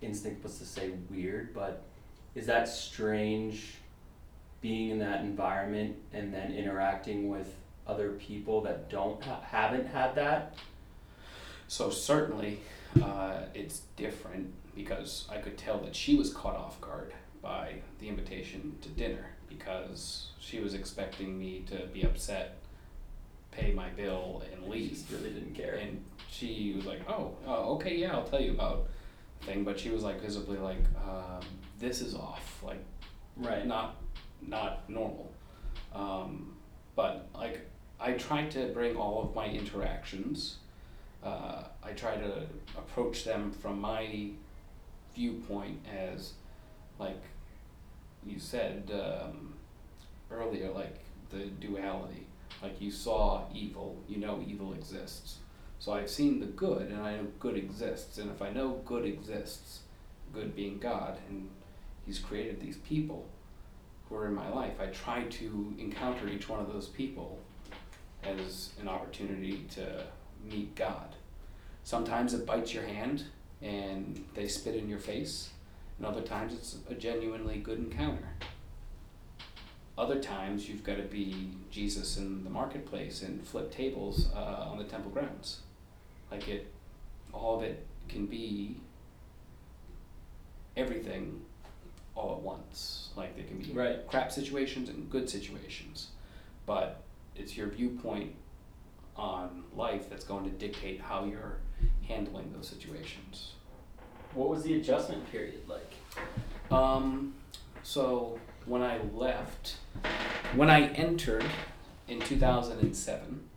[0.00, 1.82] instinct was to say weird but
[2.34, 3.74] is that strange
[4.60, 7.54] being in that environment and then interacting with
[7.86, 10.54] other people that don't ha- haven't had that?
[11.68, 12.60] So certainly,
[13.02, 17.12] uh, it's different because I could tell that she was caught off guard
[17.42, 22.56] by the invitation to dinner because she was expecting me to be upset,
[23.50, 25.04] pay my bill, and leave.
[25.08, 28.52] She really didn't care And she was like, "Oh, oh, okay, yeah, I'll tell you
[28.52, 28.88] about
[29.40, 31.44] the thing." But she was like visibly like, um,
[31.78, 32.62] "This is off.
[32.62, 32.82] Like,
[33.36, 33.96] right not
[34.46, 35.32] not normal.
[35.94, 36.54] Um,
[36.94, 37.60] but like
[38.00, 40.58] I try to bring all of my interactions.
[41.22, 42.46] Uh, I try to
[42.76, 44.30] approach them from my
[45.14, 46.34] viewpoint as,
[46.98, 47.20] like
[48.26, 49.54] you said um,
[50.30, 50.96] earlier, like
[51.30, 52.26] the duality.
[52.62, 55.38] Like you saw evil, you know evil exists.
[55.78, 58.18] So I've seen the good, and I know good exists.
[58.18, 59.80] And if I know good exists,
[60.32, 61.48] good being God, and
[62.04, 63.26] He's created these people
[64.08, 67.38] who are in my life, I try to encounter each one of those people
[68.24, 70.04] as an opportunity to
[70.50, 71.14] meet God.
[71.84, 73.24] Sometimes it bites your hand
[73.62, 75.50] and they spit in your face,
[75.96, 78.28] and other times it's a genuinely good encounter.
[79.96, 84.78] Other times you've got to be Jesus in the marketplace and flip tables uh, on
[84.78, 85.60] the temple grounds.
[86.30, 86.72] Like it,
[87.32, 88.76] all of it can be
[90.76, 91.40] everything
[92.14, 93.08] all at once.
[93.16, 94.06] Like there can be Right.
[94.06, 96.08] crap situations and good situations,
[96.64, 97.02] but
[97.34, 98.34] it's your viewpoint
[99.18, 101.58] on life that's going to dictate how you're
[102.06, 103.52] handling those situations.
[104.34, 105.92] what was the adjustment period like
[106.70, 107.34] Um,
[107.82, 109.76] so when I left,
[110.54, 111.44] when I entered
[112.06, 113.48] in 2007,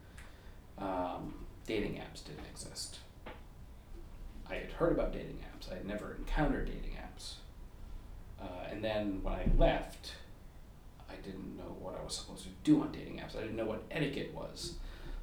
[0.77, 2.99] um, dating apps didn't exist.
[4.49, 5.71] I had heard about dating apps.
[5.71, 7.35] I had never encountered dating apps.
[8.41, 10.13] Uh, and then when I left,
[11.09, 13.35] I didn't know what I was supposed to do on dating apps.
[13.37, 14.75] I didn't know what etiquette was.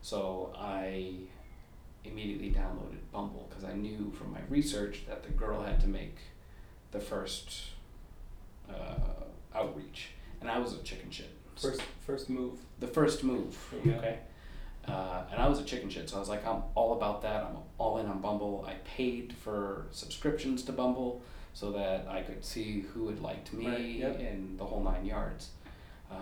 [0.02, 1.12] So I
[2.04, 6.16] immediately downloaded Bumble because I knew from my research that the girl had to make
[6.90, 7.52] the first
[8.70, 9.24] uh,
[9.54, 11.30] outreach, and I was a chicken shit.
[11.56, 13.94] first first move the first move, Yeah.
[13.98, 14.18] okay.
[14.86, 17.44] Uh, and I was a chicken shit, so I was like, I'm all about that.
[17.44, 18.64] I'm all in on Bumble.
[18.66, 21.20] I paid for subscriptions to Bumble
[21.52, 24.18] so that I could see who had liked me Right, yep.
[24.18, 25.50] and the whole nine yards.
[26.10, 26.14] Uh,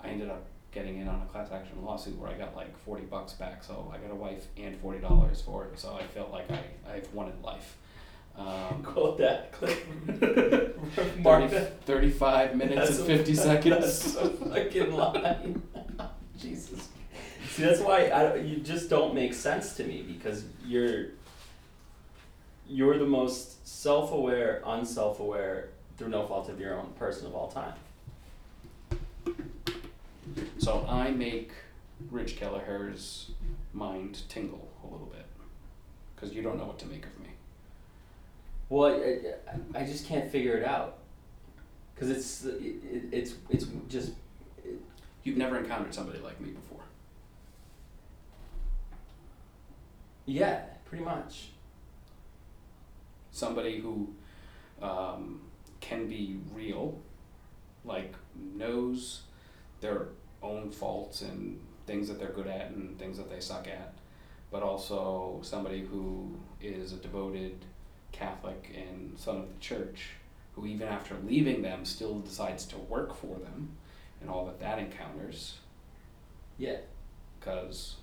[0.00, 0.44] I ended up
[0.74, 3.92] getting in on a class action lawsuit where I got like forty bucks back, so
[3.94, 5.78] I got a wife and forty dollars for it.
[5.78, 6.60] So I felt like I
[6.92, 7.76] I've won in life.
[8.36, 9.78] Um, quote that clip
[11.20, 14.14] mark 30, that 35 minutes That's and a- 50 seconds.
[14.14, 15.62] That's a fucking line.
[16.38, 16.88] Jesus.
[17.50, 21.06] See, that's why I, you just don't make sense to me because you're
[22.66, 27.74] you're the most self-aware, unself-aware, through no fault of your own person of all time.
[30.58, 31.52] So I make
[32.10, 33.30] Rich Kelleher's
[33.72, 35.26] mind tingle a little bit
[36.14, 37.28] because you don't know what to make of me.
[38.68, 40.98] Well, I, I, I just can't figure it out
[41.94, 44.12] because it's it, it, it's it's just
[45.24, 46.74] You've never encountered somebody like me before.
[50.26, 51.50] yeah, pretty much.
[53.30, 54.08] Somebody who
[54.80, 55.40] um,
[55.80, 56.98] can be real,
[57.84, 59.22] like knows
[59.80, 60.08] their
[60.44, 63.94] own faults and things that they're good at and things that they suck at,
[64.50, 67.64] but also somebody who is a devoted
[68.12, 70.10] Catholic and son of the church,
[70.54, 73.70] who even after leaving them still decides to work for them,
[74.20, 75.58] and all that that encounters,
[76.58, 76.78] Yeah.
[77.40, 77.96] because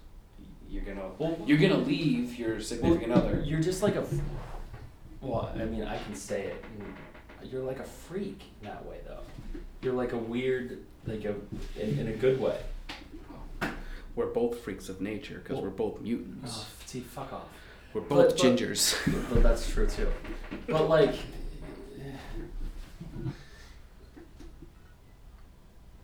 [0.70, 3.42] you're gonna Well, you're gonna leave your significant other.
[3.46, 4.06] You're just like a.
[5.22, 6.66] Well, I mean, I can say it.
[7.44, 9.22] You're like a freak in that way, though.
[9.82, 11.36] You're like a weird, like a
[11.80, 12.60] in, in a good way.
[14.16, 16.52] We're both freaks of nature because we're both mutants.
[16.60, 17.48] Oh, see, fuck off.
[17.94, 18.96] We're both but- gingers.
[19.32, 20.12] Well, that's true too.
[20.68, 21.16] But like,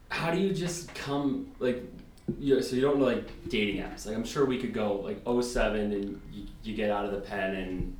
[0.10, 1.84] how do you just come like?
[2.39, 4.06] You, so you don't know like dating apps.
[4.06, 7.22] Like I'm sure we could go like 07 and you, you get out of the
[7.22, 7.98] pen and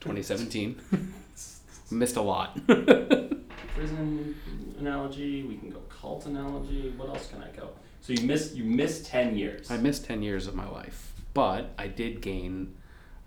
[0.00, 0.78] 2017.
[1.90, 2.58] Missed a lot.
[3.74, 4.36] prison
[4.78, 5.42] analogy.
[5.42, 6.92] We can go cult analogy.
[6.96, 7.70] What else can I go?
[8.00, 9.70] So you miss you missed ten years.
[9.70, 12.74] I missed 10 years of my life, but I did gain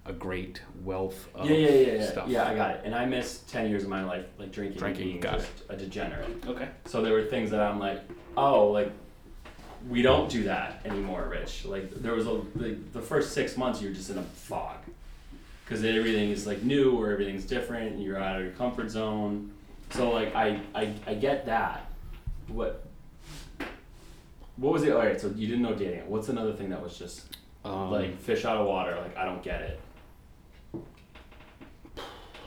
[0.05, 2.05] a great wealth of yeah, yeah, yeah, yeah.
[2.11, 2.27] stuff.
[2.27, 2.81] Yeah, I got it.
[2.83, 5.51] And I missed ten years of my life like drinking, Drinking, and being got just
[5.69, 6.43] a degenerate.
[6.45, 6.67] Okay.
[6.85, 8.01] So there were things that I'm like,
[8.35, 8.91] oh, like
[9.87, 11.65] we don't do that anymore, Rich.
[11.65, 14.77] Like there was a like, the first six months you're just in a fog
[15.63, 17.99] because everything is like new or everything's different.
[17.99, 19.52] You're out of your comfort zone.
[19.93, 21.89] So like I I, I get that.
[22.47, 22.85] What
[24.57, 24.91] what was it?
[24.91, 26.09] All right, so you didn't know dating.
[26.09, 28.95] What's another thing that was just Um, like fish out of water?
[28.99, 29.79] Like I don't get it.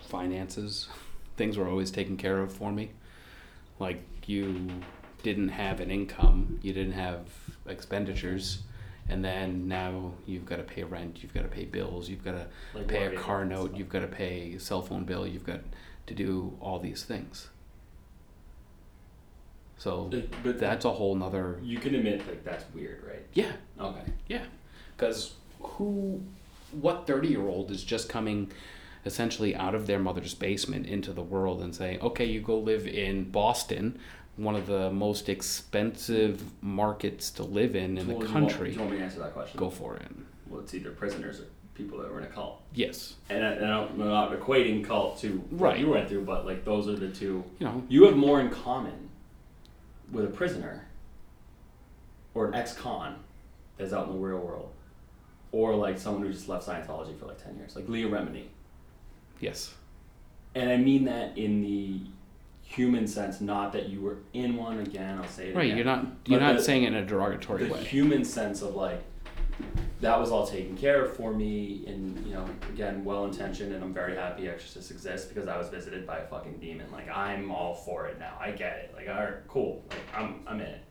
[0.08, 0.88] finances,
[1.36, 2.90] things were always taken care of for me.
[3.80, 4.68] Like you
[5.22, 7.26] didn't have an income, you didn't have
[7.66, 8.62] expenditures,
[9.08, 12.32] and then now you've got to pay rent, you've got to pay bills, you've got
[12.32, 13.78] to Like pay a mortgage car and note, stuff.
[13.78, 15.60] you've got to pay a cell phone bill, you've got
[16.06, 17.48] to do all these things.
[19.78, 20.10] So
[20.42, 23.22] but that's a whole nother you can admit like that's weird, right?
[23.34, 24.00] yeah Okay.
[24.26, 24.44] Yeah,
[24.96, 26.22] because who
[26.72, 28.50] what 30 year old is just coming
[29.04, 32.86] essentially out of their mother's basement into the world and saying okay you go live
[32.88, 33.96] in boston
[34.36, 38.50] one of the most expensive markets to live in in Well, the do you want-
[38.50, 39.58] country do you want me to answer that question?
[39.60, 40.08] go for it
[40.48, 41.44] Well, it's either prisoners or
[41.76, 42.60] people that were in a cult.
[42.74, 45.78] yes And, I, and I'm not equating cult to what Right.
[45.80, 47.44] you went through, but like those are the two.
[47.58, 49.10] you know You have more in common
[50.10, 50.86] with a prisoner
[52.34, 53.16] or an ex-con
[53.76, 54.70] that's out in the real world,
[55.52, 58.44] or like someone who just left Scientology for like ten years, like Leah Remini.
[59.40, 59.74] yes
[60.54, 62.00] And I mean that in the
[62.62, 65.18] human sense, not that you were in one again.
[65.18, 65.76] I'll say it right again.
[65.76, 68.62] you're not you're But not the- saying it in a derogatory the way human sense
[68.62, 69.02] of like
[70.00, 73.82] that was all taken care of for me and you know again well intentioned and
[73.82, 76.86] i'm very happy exorcist exists because i was visited by a fucking demon.
[76.92, 78.36] Like i'm all for it now.
[78.40, 78.92] I get it.
[78.94, 79.82] Like all right cool.
[79.90, 80.82] Like i'm i'm in it.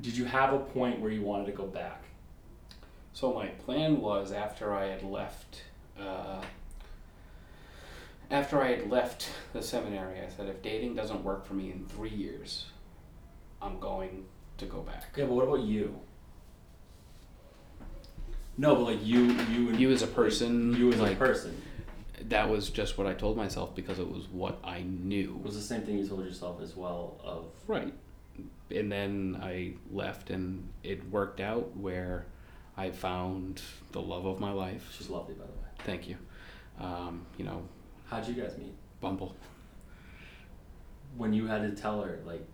[0.00, 2.02] Did you have a point where you wanted to go back?
[3.12, 5.62] So my plan was after I had left,
[6.00, 6.42] uh,
[8.32, 11.84] after I had left the seminary, I said if dating doesn't work for me in
[11.86, 12.66] three years,
[13.60, 14.24] I'm going
[14.58, 15.12] to go back.
[15.16, 16.00] yeah but what about you
[18.58, 21.60] no but like you you and You as a person, you as like a person
[22.28, 25.36] that was just what I told myself because it was what I knew.
[25.40, 27.92] It was the same thing you told yourself as well of Right.
[28.70, 32.26] And then I left, and it worked out where
[32.76, 33.60] I found
[33.90, 34.94] the love of my life.
[34.96, 35.68] she's lovely by the way.
[35.80, 36.16] Thank you.
[36.80, 37.62] Um, you know,
[38.12, 38.74] How'd you guys meet?
[39.00, 39.34] Bumble.
[41.16, 42.46] When you had to tell her like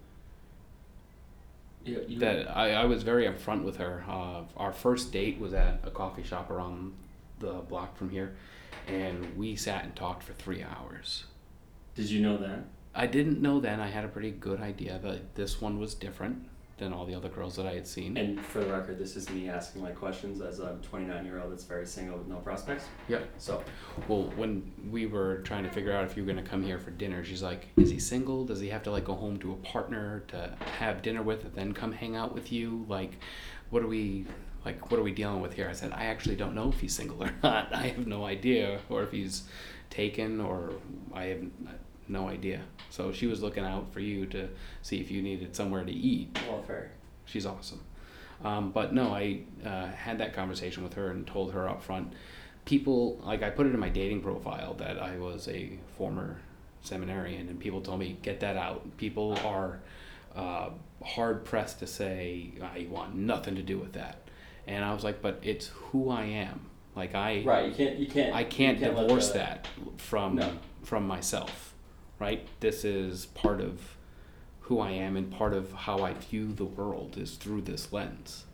[1.85, 4.05] you, you that I, I was very upfront with her.
[4.09, 6.93] Uh, our first date was at a coffee shop around
[7.41, 8.37] the block from here,
[8.87, 11.25] and we sat and talked for three hours.
[11.97, 12.61] did you know that?
[12.95, 13.81] I didn't know then.
[13.81, 16.49] I had a pretty good idea that this one was different
[16.79, 18.17] than all the other girls that I had seen.
[18.17, 21.53] And for the record, this is me asking my questions as a 29 year old
[21.53, 22.85] that's very single with no prospects.
[23.09, 23.19] Yeah.
[23.39, 23.63] So
[24.07, 26.79] Well, when we were trying to figure out if you were going to come here
[26.79, 28.45] for dinner, she's like, "Is he single?
[28.45, 31.55] Does he have to like go home to a partner to have dinner with, and
[31.55, 32.87] then come hang out with you?
[32.89, 33.19] Like,
[33.71, 34.27] what are we
[34.65, 34.91] like?
[34.91, 37.23] What are we dealing with here?" I said, "I actually don't know if he's single
[37.23, 37.75] or not.
[37.75, 39.43] I have no idea, or if he's
[39.91, 40.73] taken, or
[41.15, 41.43] I have
[42.09, 44.49] no idea." So she was looking out for you to
[44.83, 46.39] see if you needed somewhere to eat.
[46.49, 46.93] well, fair.
[47.27, 47.81] She's awesome.
[48.45, 52.13] Um, but no, I uh, had that conversation with her and told her up front.
[52.65, 56.37] People, like, I put it in my dating profile that I was a former
[56.83, 58.97] seminarian, and people told me, get that out.
[58.97, 59.81] People are
[60.37, 60.71] uh,
[61.03, 64.19] hard pressed to say, I want nothing to do with that.
[64.67, 66.61] And I was like, but it's who I am.
[66.95, 67.43] Like, I.
[67.45, 67.69] Right.
[67.69, 67.99] You can't.
[67.99, 68.35] You can't.
[68.35, 70.51] I can't, let divorce the- that from No.
[70.85, 71.68] from myself,
[72.19, 72.47] right?
[72.61, 73.97] This is part of
[74.61, 78.45] who I am and part of how I view the world is through this lens.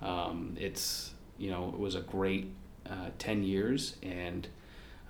[0.00, 2.50] Um, it's you know it was a great
[2.88, 4.48] uh, ten years and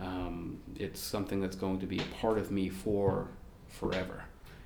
[0.01, 3.29] um, it's something that's going to be a part of me for
[3.69, 4.25] forever.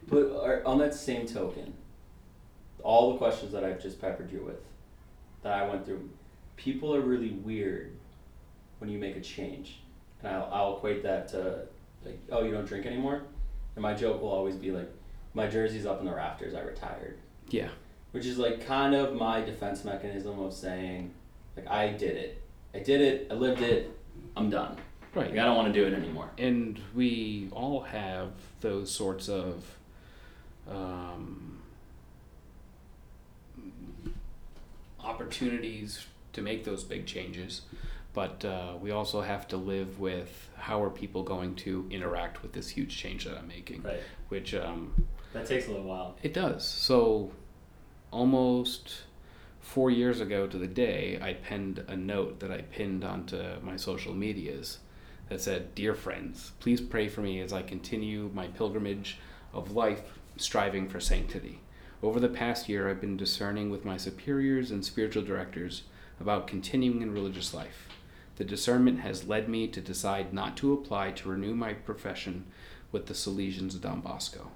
[0.09, 1.75] But on that same token,
[2.83, 4.61] all the questions that I've just peppered you with,
[5.43, 6.09] that I went through,
[6.57, 7.93] people are really weird
[8.79, 9.81] when you make a change,
[10.23, 11.67] and I'll, I'll equate that to
[12.05, 13.23] like, oh, you don't drink anymore,
[13.77, 14.91] and my joke will always be like,
[15.35, 17.69] my jersey's up in the rafters, I retired, Yeah,
[18.13, 21.13] which is like kind of my defense mechanism of saying,
[21.57, 22.43] like, I did it,
[22.75, 23.91] I did it, I lived it,
[24.37, 24.77] I'm done,
[25.15, 25.31] right.
[25.31, 26.31] like, I don't want to do it anymore.
[26.39, 28.31] and we all have
[28.61, 29.65] those sorts of
[30.71, 31.59] um,
[35.01, 37.63] opportunities to make those big changes
[38.15, 42.53] but uh, we also have to live with how are people going to interact with
[42.53, 44.01] this huge change that i'm making Right.
[44.29, 46.17] which um, That takes a little while.
[46.23, 47.33] it does so
[48.11, 49.03] almost
[49.61, 53.77] four years ago to the day, I penned a note that I pinned onto my
[53.77, 54.79] social medias
[55.31, 59.19] that said, Dear friends, please pray for me as I continue my pilgrimage
[59.55, 60.03] of life
[60.37, 61.61] striving for sanctity.
[62.03, 65.85] Over the past year, I've been discerning with my superiors and spiritual directors
[66.21, 67.89] about continuing in religious life.
[68.37, 72.47] The discernment has led me to decide not to apply to renew my profession
[72.91, 74.51] with the Salesians of Don Bosco.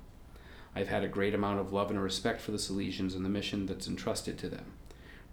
[0.75, 3.67] I've had a great amount of love and respect for the Salesians and the mission
[3.67, 4.67] that's entrusted to them.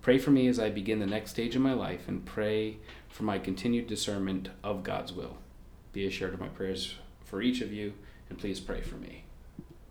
[0.02, 2.78] Pray for me as I begin the next stage of my life and pray
[3.10, 5.38] for my continued discernment of God's will.
[5.94, 7.94] Be assured of my prayers for each of you,
[8.30, 9.24] and please pray for me.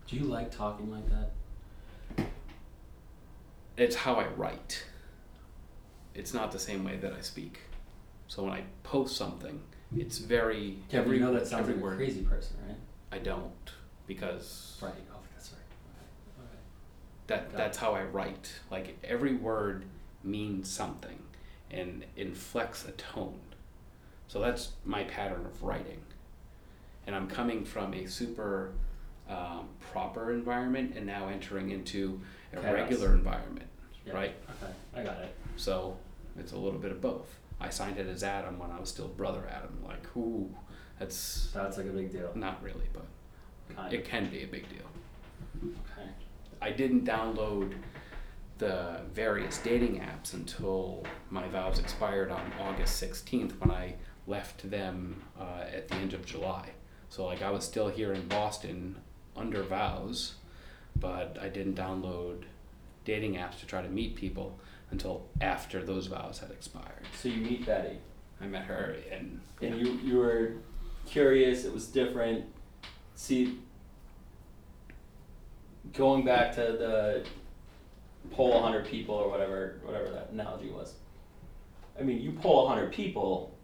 [0.07, 2.27] Do you like talking like that?
[3.75, 4.85] It's how I write.
[6.13, 7.59] It's not the same way that I speak.
[8.27, 9.61] So when I post something,
[9.95, 12.77] it's very Yeah, every you know that sounds like a crazy person, right?
[13.11, 13.51] I don't
[14.07, 14.93] because Right.
[15.13, 16.43] Oh, that's right.
[16.43, 16.57] Okay.
[17.27, 18.51] that Got that's how I write.
[18.71, 19.85] Like every word
[20.23, 21.19] means something
[21.71, 23.39] and inflects a tone.
[24.27, 26.01] So that's my pattern of writing.
[27.07, 28.71] And I'm coming from a super
[29.29, 32.19] um, proper environment and now entering into
[32.53, 32.73] a Chaos.
[32.73, 33.67] regular environment,
[34.05, 34.13] Yeah.
[34.13, 34.35] right?
[34.63, 35.35] Okay, I got it.
[35.57, 35.95] So
[36.39, 37.37] it's a little bit of both.
[37.59, 39.79] I signed it as Adam when I was still brother Adam.
[39.85, 40.53] Like, ooh,
[40.99, 42.31] that's That's like a big deal.
[42.35, 43.05] not really, but
[43.75, 44.87] Kind it can be a big deal.
[45.63, 46.09] Okay.
[46.61, 47.73] I didn't download
[48.57, 53.95] the various dating apps until my vows expired on August 16th when I
[54.27, 56.69] left them uh, at the end of July.
[57.09, 58.95] So, like, I was still here in Boston
[59.35, 60.35] under vows,
[60.95, 62.43] but I didn't download
[63.03, 64.57] dating apps to try to meet people
[64.91, 67.05] until after those vows had expired.
[67.17, 67.97] So you meet Betty,
[68.41, 70.53] I met her and and you you were
[71.05, 71.65] curious.
[71.65, 72.45] It was different.
[73.15, 73.59] See,
[75.93, 77.25] going back to the
[78.31, 80.93] poll hundred people or whatever whatever that analogy was.
[81.99, 83.55] I mean, you poll hundred people.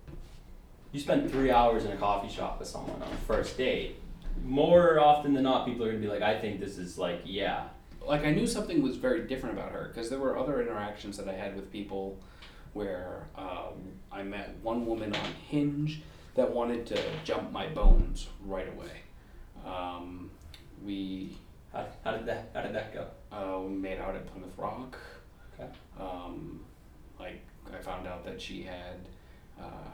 [0.91, 3.97] You spend three hours in a coffee shop with someone on a first date.
[4.43, 7.67] More often than not, people are gonna be like, "I think this is like, yeah,
[8.05, 11.27] like I knew something was very different about her because there were other interactions that
[11.27, 12.19] I had with people
[12.73, 16.01] where um, I met one woman on Hinge
[16.35, 19.01] that wanted to jump my bones right away.
[19.65, 20.31] Um,
[20.83, 21.37] we
[21.73, 23.07] How, how did that how did that go?
[23.31, 24.97] uh, we made out at Plymouth Rock.
[25.53, 25.69] Okay.
[25.99, 26.61] Um,
[27.19, 27.43] like
[27.73, 29.07] I found out that she had
[29.59, 29.89] uh,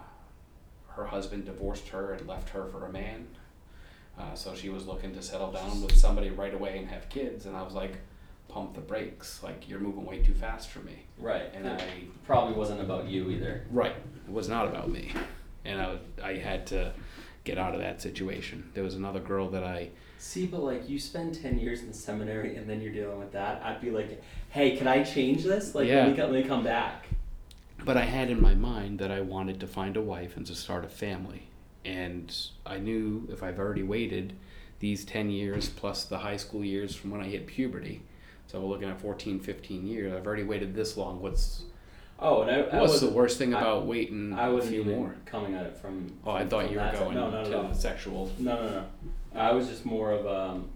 [0.88, 3.28] her husband divorced her and left her for a man.
[4.20, 7.45] Uh, so she was looking to settle down with somebody right away and have kids,
[7.45, 7.97] and I was like,
[8.47, 9.41] "Pump the brakes!
[9.43, 11.51] Like you're moving way too fast for me." Right.
[11.53, 13.65] And it I probably wasn't about you either.
[13.72, 13.95] right,
[14.28, 15.11] it was not about me,
[15.65, 16.93] and I I had to
[17.43, 18.72] get out of that situation.
[18.74, 19.89] There was another girl that I
[20.20, 23.32] See, but like you spend ten years in the seminary and then you're dealing with
[23.34, 23.61] that.
[23.63, 25.76] I'd be like, hey, can I change this?
[25.76, 25.97] Like, Yeah.
[26.05, 27.05] let, me, co- let me come back.
[27.86, 30.55] But I had in my mind that I wanted to find a wife and to
[30.55, 31.43] start a family.
[31.86, 34.34] And I knew if I've already waited
[34.80, 38.02] these 10 years plus the high school years from when I hit puberty,
[38.48, 41.22] so we're looking at 14, 15 years, I've already waited this long.
[41.22, 41.64] What's
[42.20, 44.96] Oh, and I, I what's the worst thing I- about waiting I a few even
[44.98, 45.16] more?
[45.26, 46.12] coming at it from.
[46.26, 48.32] Oh, I thought you were going No, no, to no, no, sexual.
[48.40, 48.86] no, no, no.
[49.36, 50.68] I was just more of um,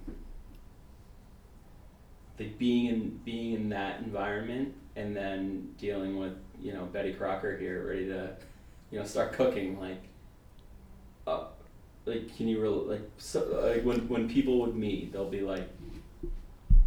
[2.40, 7.58] like being in being in that environment and then dealing with you know Betty Crocker
[7.58, 8.36] here, ready to,
[8.92, 10.04] you know, start cooking like.
[11.32, 11.44] Uh,
[12.06, 13.40] like, can you really like so
[13.72, 15.68] like when when people would meet, they'll be like,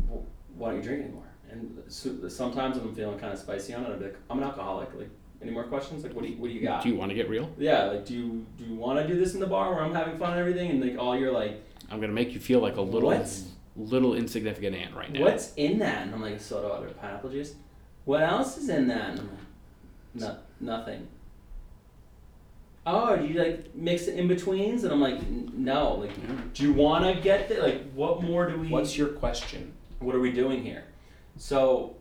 [0.08, 0.24] "Well,
[0.56, 3.84] "Why don't you drink anymore?" And so, sometimes when I'm feeling kind of spicy on
[3.84, 6.02] it, I'm like, "I'm an alcoholic." Like, any more questions?
[6.02, 6.82] Like, what do you what do you got?
[6.82, 7.48] Do you want to get real?
[7.58, 9.94] Yeah, like do you do you want to do this in the bar where I'm
[9.94, 12.76] having fun and everything, and like all you're like, I'm to make you feel like
[12.76, 15.20] a little What's- little insignificant ant right now.
[15.20, 16.02] what's in that?
[16.06, 17.54] And I'm like soda water, pineapple juice.
[18.04, 19.10] What else is in that?
[19.10, 19.38] And I'm like,
[20.14, 21.08] no, nothing.
[22.86, 24.84] Oh, do you like mix it in betweens?
[24.84, 25.94] And I'm like, no.
[25.94, 27.62] Like, do you want to get there?
[27.62, 28.68] Like, what more do we?
[28.68, 29.72] What's your question?
[30.00, 30.84] what are we doing here?
[31.38, 31.96] So,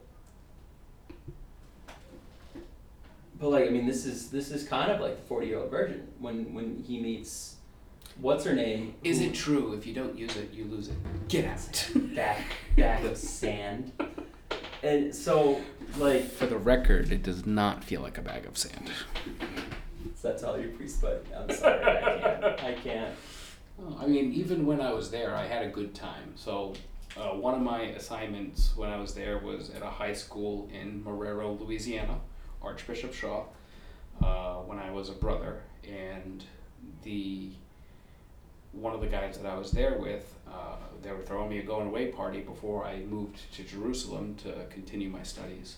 [3.40, 5.72] but like, I mean, this is this is kind of like the forty year old
[5.72, 7.56] virgin when when he meets,
[8.20, 8.96] what's her name?
[9.06, 10.96] Is Who- it true if you don't use it, you lose it?
[11.30, 11.90] Get out.
[12.14, 12.44] bag
[12.76, 13.92] bag of sand?
[14.84, 15.62] And so,
[15.98, 18.92] like, For the record, it does not feel like a bag of sand.
[20.24, 22.44] That's all your priest, but I'm sorry, I can't.
[22.64, 23.16] I can't.
[23.78, 26.34] Well, I mean, even when I was there, I had a good time.
[26.36, 26.74] So,
[27.18, 31.04] uh, one of my assignments when I was there was at a high school in
[31.04, 32.20] Marrero, Louisiana,
[32.62, 33.44] Archbishop Shaw,
[34.24, 35.62] uh, when I was a brother.
[35.88, 36.44] And
[37.04, 37.52] the
[38.72, 41.64] one of the guys that I was there with, uh, they were throwing me a
[41.64, 45.78] going away party before I moved to Jerusalem to continue my studies.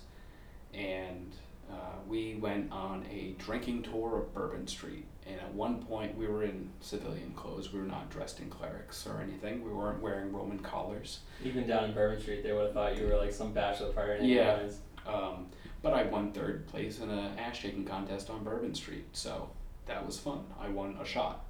[0.73, 1.33] And
[1.71, 5.05] uh, we went on a drinking tour of Bourbon Street.
[5.27, 7.73] And at one point, we were in civilian clothes.
[7.73, 9.63] We were not dressed in clerics or anything.
[9.63, 11.21] We weren't wearing Roman collars.
[11.43, 14.27] Even down in Bourbon Street, they would have thought you were like some bachelor party.
[14.27, 14.59] Yeah.
[15.07, 15.47] Um,
[15.81, 19.49] but I won third place in an ass shaking contest on Bourbon Street, so
[19.85, 20.43] that was fun.
[20.59, 21.45] I won a shot,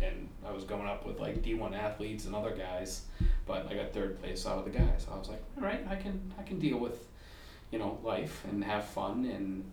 [0.00, 3.06] and I was going up with like D one athletes and other guys,
[3.46, 5.04] but I got third place out with the guys.
[5.06, 7.07] So I was like, all right, I can I can deal with,
[7.70, 9.70] you know, life and have fun and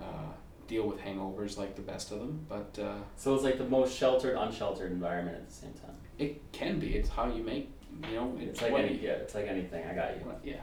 [0.00, 0.32] uh,
[0.68, 2.46] deal with hangovers like the best of them.
[2.48, 5.94] But uh, So it's like the most sheltered, unsheltered environment at the same time.
[6.18, 6.94] it can be.
[6.96, 7.70] It's how you make.
[8.08, 9.84] You know, it's, It's like any, yeah, it's like anything.
[9.86, 10.22] I got you.
[10.44, 10.60] Yeah.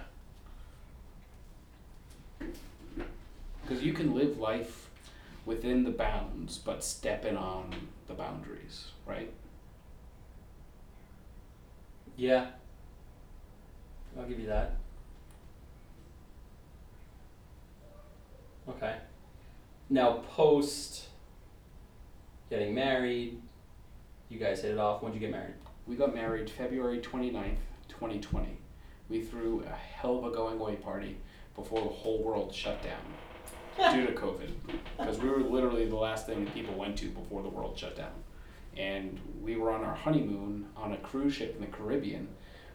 [3.61, 4.89] Because you can live life
[5.45, 7.69] within the bounds, but stepping on
[8.07, 9.31] the boundaries, right?
[12.15, 12.47] Yeah.
[14.17, 14.75] I'll give you that.
[18.69, 18.97] Okay.
[19.89, 21.05] Now, post
[22.49, 23.41] getting married,
[24.29, 25.01] you guys hit it off.
[25.01, 25.55] When'd you get married?
[25.85, 27.57] We got married February 29th,
[27.87, 28.57] 2020.
[29.09, 31.17] We threw a hell of a going away party
[31.55, 34.51] before the whole world shut down due to COVID.
[34.97, 37.95] Because we were literally the last thing that people went to before the world shut
[37.95, 38.11] down.
[38.75, 42.27] And we were on our honeymoon on a cruise ship in the Caribbean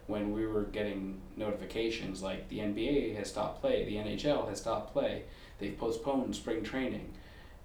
[0.06, 4.92] when we were getting notifications like the NBA has stopped play, the NHL has stopped
[4.92, 5.24] play,
[5.62, 7.08] they've postponed spring training.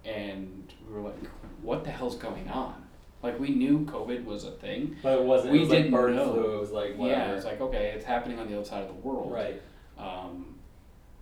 [0.04, 1.26] And we were like,
[1.60, 2.86] what the hell's going on?
[3.22, 5.52] Like, we knew COVID was a thing, But it wasn't.
[5.52, 6.32] We it was didn't bird know.
[6.32, 6.54] flu.
[6.54, 7.20] It was like whatever.
[7.20, 9.32] yeah, it's like okay, it's happening on the other side of the world.
[9.32, 9.60] right.
[9.98, 10.54] Um,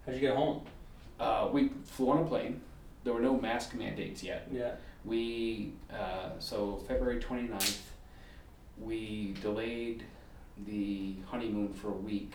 [0.04, 0.60] How'd you get home?
[1.18, 2.60] uh, we flew on a plane.
[3.02, 4.46] There were no mask mandates yet.
[4.52, 4.72] Yeah.
[5.06, 7.78] We uh, so February 29th,
[8.78, 10.04] we delayed
[10.66, 12.34] the honeymoon for a week.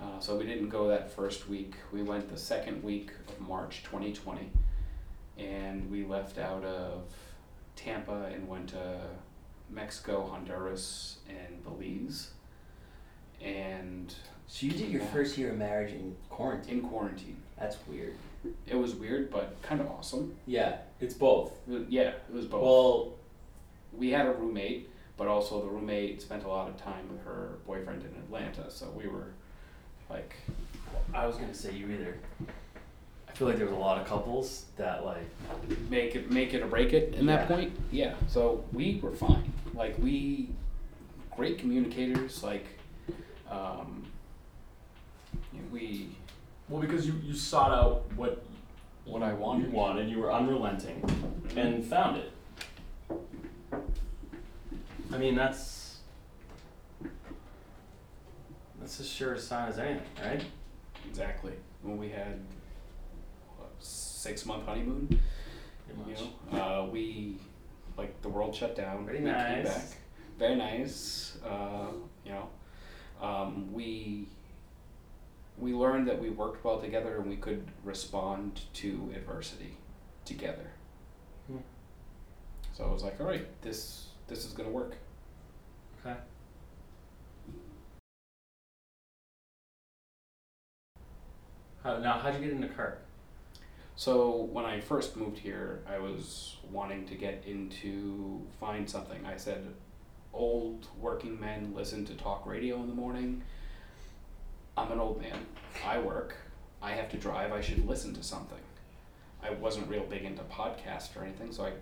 [0.00, 1.74] Uh, so we didn't go that first week.
[1.92, 4.48] We went the second week of March 2020,
[5.38, 7.02] and we left out of
[7.74, 9.00] Tampa and went to
[9.68, 12.30] Mexico, Honduras, and Belize.
[13.42, 14.14] And
[14.50, 15.08] So you did your Yeah.
[15.12, 16.78] first year of marriage in quarantine.
[16.78, 17.42] in quarantine.
[17.58, 18.14] That's weird.
[18.66, 20.34] It was weird, but kind of awesome.
[20.46, 21.52] Yeah, it's both.
[21.66, 22.62] Yeah, it was both.
[22.62, 23.12] Well,
[23.92, 24.88] we had a roommate,
[25.18, 28.88] but also the roommate spent a lot of time with her boyfriend in Atlanta, so
[28.90, 29.34] we were
[30.10, 30.34] like,
[31.14, 32.16] I was gonna say you either.
[33.28, 35.22] I feel like there was a lot of couples that like
[35.88, 37.46] make it make it or break it in that Yeah.
[37.56, 37.72] point.
[37.92, 38.14] Yeah.
[38.26, 39.52] So we were fine.
[39.74, 40.48] Like we
[41.36, 42.66] great communicators, like
[43.50, 44.04] um
[45.72, 46.08] we
[46.68, 48.42] well because you you sought out what
[49.04, 49.66] What I wanted.
[49.70, 50.10] You wanted.
[50.10, 51.02] You were unrelenting,
[51.56, 52.32] and found it.
[55.12, 55.77] I mean that's
[58.88, 60.42] that's as sure a sign as anything, right?
[61.08, 62.40] exactly when we had
[63.80, 65.20] six month honeymoon,
[66.06, 66.14] you
[66.52, 67.36] know, uh, we
[67.98, 69.04] like the world shut down.
[69.04, 69.68] Very we came nice.
[69.68, 69.84] back.
[70.38, 71.36] Very nice.
[71.46, 71.88] Uh,
[72.24, 72.48] you know,
[73.20, 74.26] um, we
[75.58, 79.76] we learned that we worked well together and we could respond to adversity
[80.24, 80.70] together.
[81.46, 81.58] Hmm.
[82.72, 84.96] So I was like, all right, this this is gonna work.
[86.00, 86.16] Okay.
[91.82, 93.00] How, now, how'd you get into Kirk?
[93.94, 99.24] So when I first moved here, I was wanting to get into find something.
[99.24, 99.66] I said,
[100.32, 103.42] old working men listen to talk radio in the morning.
[104.76, 105.46] I'm an old man.
[105.86, 106.36] I work.
[106.82, 107.52] I have to drive.
[107.52, 108.58] I should listen to something.
[109.42, 111.72] I wasn't real big into podcasts or anything, so I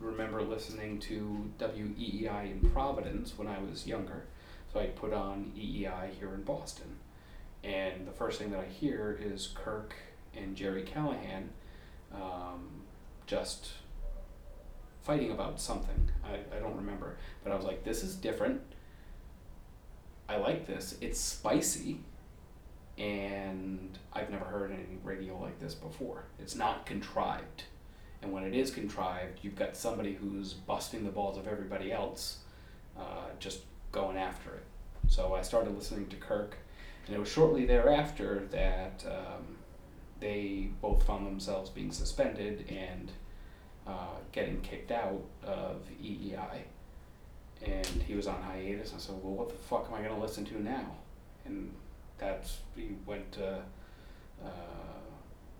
[0.00, 4.24] remember listening to WEEI in Providence when I was younger.
[4.72, 6.96] So I put on EEI here in Boston.
[7.64, 9.94] And the first thing that I hear is Kirk
[10.36, 11.48] and Jerry Callahan
[12.14, 12.82] um,
[13.26, 13.70] just
[15.02, 16.10] fighting about something.
[16.24, 17.16] I, I don't remember.
[17.42, 18.60] But I was like, this is different.
[20.28, 20.96] I like this.
[21.00, 22.00] It's spicy.
[22.96, 26.24] And I've never heard any radio like this before.
[26.38, 27.64] It's not contrived.
[28.22, 32.38] And when it is contrived, you've got somebody who's busting the balls of everybody else,
[32.98, 33.60] uh, just
[33.92, 34.64] going after it.
[35.08, 36.56] So I started listening to Kirk,
[37.06, 39.56] and it was shortly thereafter that um,
[40.20, 43.12] they both found themselves being suspended and
[43.86, 46.62] uh, getting kicked out of EEI.
[47.64, 48.92] And he was on hiatus.
[48.94, 50.96] I said, "Well, what the fuck am I going to listen to now?"
[51.44, 51.72] And
[52.18, 53.62] that's he went to.
[54.44, 54.48] Uh,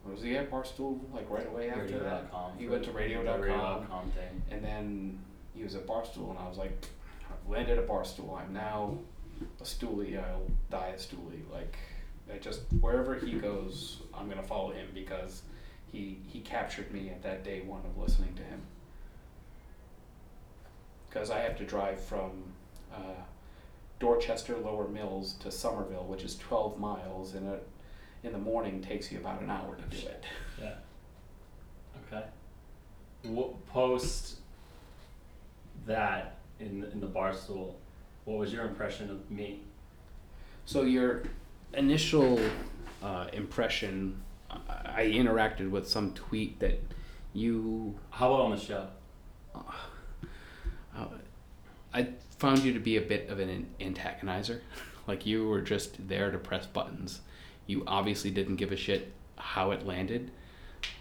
[0.03, 2.25] what was he at Barstool like right away after that?
[2.25, 3.41] Radio.com He went to radio.com.
[3.41, 4.43] radio.com thing.
[4.51, 5.19] And then
[5.55, 6.89] he was at Barstool, and I was like,
[7.31, 8.39] I've landed at Barstool.
[8.39, 8.99] I'm now
[9.61, 10.19] a stoolie.
[10.19, 11.51] I'll die a stoolie.
[11.53, 11.77] Like,
[12.33, 15.43] I just wherever he goes, I'm gonna follow him because
[15.93, 18.63] he he captured me at that day one of listening to him.
[21.09, 22.31] Because I have to drive from
[22.93, 23.23] uh,
[24.01, 27.69] Dorchester Lower Mills to Somerville, which is 12 miles, and it
[28.25, 30.25] in the morning takes you about an hour to do it.
[30.61, 30.75] Yeah.
[32.07, 32.25] Okay.
[33.23, 34.39] What post
[35.87, 37.75] that in in the barstool?
[38.25, 39.61] What was your impression of me?
[40.65, 41.25] So your
[41.75, 42.41] initial
[43.03, 44.21] uh, impression,
[44.51, 46.81] I I interacted with some tweet that
[47.33, 48.87] you, How about on the show?
[49.55, 51.07] uh,
[51.93, 52.09] I
[52.39, 54.61] found you to be a bit of an antagonizer.
[55.07, 57.21] Like you were just there to press buttons.
[57.67, 60.31] You obviously didn't give a shit how it landed,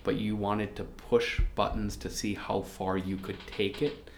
[0.04, 4.10] but you wanted to push buttons to see how far you could take it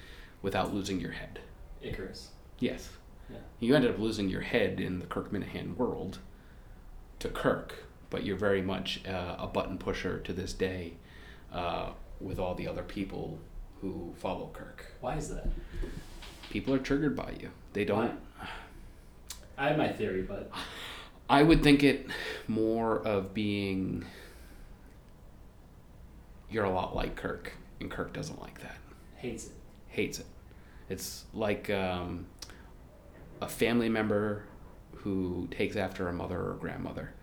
[0.42, 1.40] without losing your head.
[1.84, 2.30] Icarus.
[2.60, 2.90] Yes.
[3.30, 3.38] Yeah.
[3.60, 6.20] You ended up losing your head in the Kirk Minihane world
[7.20, 10.94] to Kirk, but you're very much uh, a button pusher to this day
[11.52, 13.40] uh, with all the other people
[13.82, 14.86] who follow Kirk.
[15.02, 15.48] Why is that?
[16.50, 17.50] People are triggered by you.
[17.74, 18.20] They don't.
[19.58, 20.52] I have my theory, but
[21.30, 22.08] I would think it
[22.48, 24.06] more of being
[26.50, 28.78] you're a lot like Kirk, and Kirk doesn't like that.
[29.18, 29.52] hates it.
[29.88, 30.26] hates it.
[30.90, 32.28] It's like um,
[33.42, 34.44] a family member
[34.98, 37.14] who takes after a mother or grandmother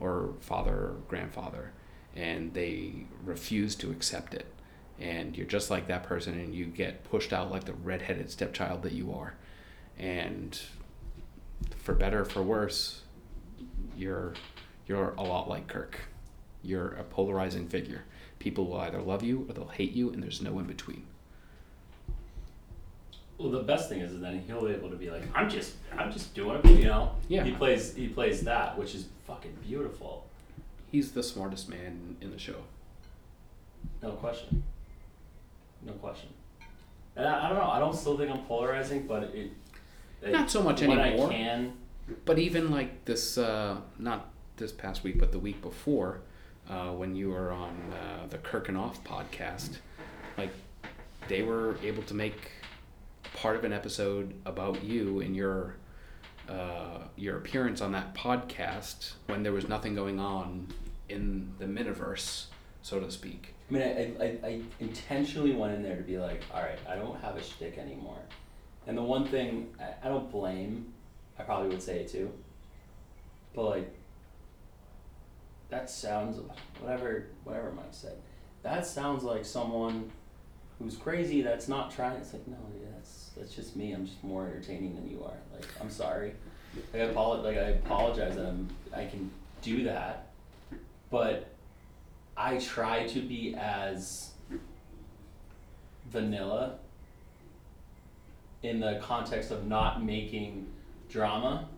[0.00, 1.72] or father or grandfather
[2.14, 4.46] and they refuse to accept it.
[4.98, 8.82] And you're just like that person and you get pushed out like the redheaded stepchild
[8.82, 9.34] that you are.
[9.98, 10.58] And
[11.76, 13.02] for better or for worse,
[13.96, 14.34] you're
[14.86, 16.00] you're a lot like Kirk.
[16.62, 18.04] You're a polarizing figure.
[18.38, 21.06] People will either love you or they'll hate you and there's no in between.
[23.38, 25.74] Well, the best thing is, is then he'll be able to be like, I'm just,
[25.96, 27.12] I'm just doing it, you know.
[27.28, 27.44] Yeah.
[27.44, 30.26] He plays, he plays that, which is fucking beautiful.
[30.90, 32.56] He's the smartest man in the show.
[34.02, 34.62] No question.
[35.84, 36.30] No question.
[37.14, 37.70] And I, I don't know.
[37.70, 39.50] I don't still think I'm polarizing, but it.
[40.22, 41.28] it Not so much when anymore.
[41.28, 41.72] I can.
[42.24, 46.20] But even like this, uh, not this past week, but the week before,
[46.68, 49.78] uh, when you were on uh, the Off podcast,
[50.38, 50.50] like
[51.28, 52.50] they were able to make
[53.34, 55.76] part of an episode about you and your
[56.48, 60.68] uh, your appearance on that podcast when there was nothing going on
[61.08, 62.46] in the miniverse,
[62.82, 63.54] so to speak.
[63.68, 66.94] I mean, I, I, I intentionally went in there to be like, all right, I
[66.94, 68.20] don't have a shtick anymore.
[68.86, 70.92] And the one thing, I, I don't blame,
[71.36, 72.32] I probably would say it too,
[73.54, 73.94] but like,
[75.68, 76.38] that sounds,
[76.80, 78.18] whatever, whatever Mike said,
[78.62, 80.12] that sounds like someone
[80.78, 82.56] who's crazy that's not trying, it's like, no,
[82.94, 86.34] that's, that's just me, I'm just more entertaining than you are, like, I'm sorry.
[86.92, 89.30] Like, I apologize, like, I apologize that I'm, I can
[89.62, 90.30] do that,
[91.10, 91.48] but
[92.36, 94.32] I try to be as
[96.10, 96.78] vanilla
[98.62, 100.66] in the context of not making
[101.08, 101.68] drama.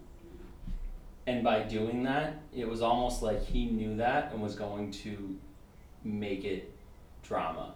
[1.27, 5.37] And by doing that, it was almost like he knew that and was going to
[6.03, 6.73] make it
[7.23, 7.75] drama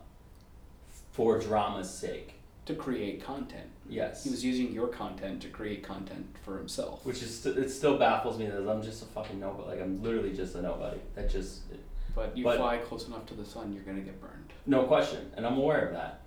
[1.12, 2.34] for drama's sake.
[2.66, 3.66] To create content.
[3.88, 4.22] Yes.
[4.22, 7.04] He was using your content to create content for himself.
[7.04, 9.68] Which is st- it still baffles me that I'm just a fucking nobody.
[9.70, 10.98] Like I'm literally just a nobody.
[11.16, 11.80] That just It,
[12.14, 14.52] But you But- fly close enough to the sun, you're gonna get burned.
[14.64, 16.20] No question, and I'm aware of that.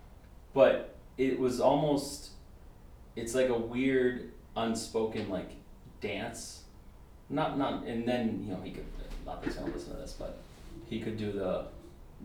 [0.54, 2.32] But it was almost
[3.16, 5.52] it's like a weird unspoken like
[6.02, 6.64] dance.
[7.30, 8.86] Not not and then, you know, he could
[9.26, 10.40] not that he's gonna listen to this, but
[10.90, 11.68] he could do the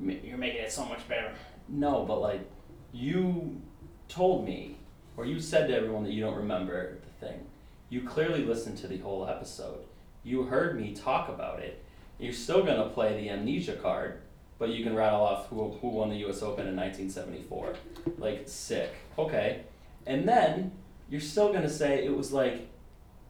[0.00, 1.32] you're making it so much better.
[1.70, 2.50] No, but like
[2.92, 3.60] you
[4.08, 4.76] told me
[5.16, 7.40] or you said to everyone that you don't remember the thing.
[7.88, 9.84] You clearly listened to the whole episode.
[10.22, 11.82] You heard me talk about it.
[12.18, 14.20] You're still gonna play the amnesia card,
[14.58, 16.42] but you can rattle off who, who won the U.S.
[16.42, 17.74] Open in 1974.
[18.18, 18.92] Like sick.
[19.18, 19.62] Okay,
[20.06, 20.72] and then
[21.08, 22.68] you're still gonna say it was like,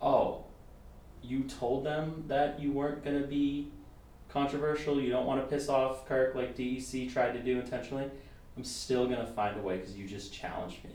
[0.02, 0.44] oh,
[1.22, 3.70] you told them that you weren't gonna be
[4.28, 5.00] controversial.
[5.00, 8.10] You don't want to piss off Kirk like DEC tried to do intentionally.
[8.60, 10.90] I'm still gonna find a way because you just challenged me,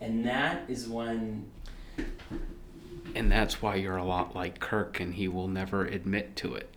[0.00, 1.50] and that is when
[3.16, 6.72] And that's why you're a lot like Kirk, and he will never admit to it.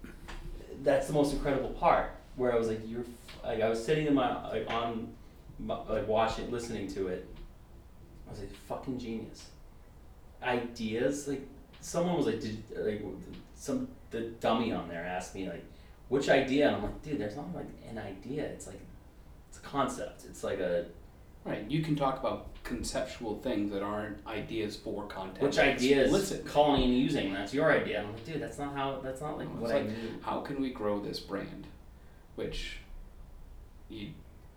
[0.82, 4.08] that's the most incredible part where I was like, you're f- like I was sitting
[4.08, 5.14] in my like on
[5.60, 7.28] my, like watching listening to it.
[8.28, 9.50] I was like, fucking genius.
[10.42, 11.48] Ideas like
[11.80, 13.06] someone was like, did like
[13.54, 15.64] some the dummy on there asked me like,
[16.10, 16.70] which idea?
[16.70, 18.46] And I'm like, dude, there's not like an idea.
[18.46, 18.82] It's like
[19.64, 20.26] concept.
[20.26, 20.86] It's like a
[21.46, 21.70] Right.
[21.70, 25.42] You can talk about conceptual things that aren't ideas for content.
[25.42, 26.08] Which ideas?
[26.08, 26.46] is Listen.
[26.46, 27.34] calling and using?
[27.34, 28.02] That's your idea.
[28.02, 29.02] I'm like, dude, that's not how.
[29.04, 30.20] That's not like what like- I mean.
[30.22, 31.68] How can we grow this brand?
[32.36, 32.78] Which
[33.90, 34.12] you,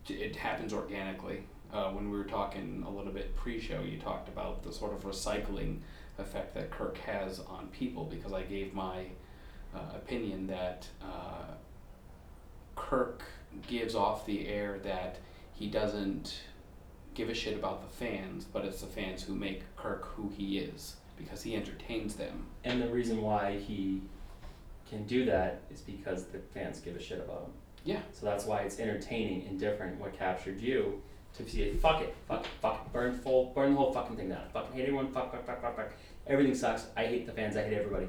[0.09, 1.43] it happens organically.
[1.73, 5.03] Uh, when we were talking a little bit pre-show, you talked about the sort of
[5.03, 5.79] recycling
[6.19, 9.07] effect that Kirk has on people because I gave my
[9.75, 11.55] uh, opinion that uh,
[12.77, 13.23] Kirk
[13.67, 15.19] gives off the air that
[15.53, 16.41] he doesn't
[17.15, 20.59] give a shit about the fans, but it's the fans who make Kirk who he
[20.59, 22.47] is because he entertains them.
[22.65, 24.03] And the reason why he
[24.89, 27.53] can do that is because the fans give a shit about him.
[27.85, 28.01] Yeah.
[28.13, 29.99] So that's why it's entertaining and different.
[29.99, 31.03] What captured you
[31.35, 31.81] to see it?
[31.81, 34.43] Fuck it, fuck, fuck, it, burn full, burn the whole fucking thing down.
[34.53, 35.09] Fucking hate everyone.
[35.09, 35.93] Fuck, fuck, fuck, fuck, fuck.
[36.27, 36.87] Everything sucks.
[36.97, 37.57] I hate the fans.
[37.57, 38.09] I hate everybody.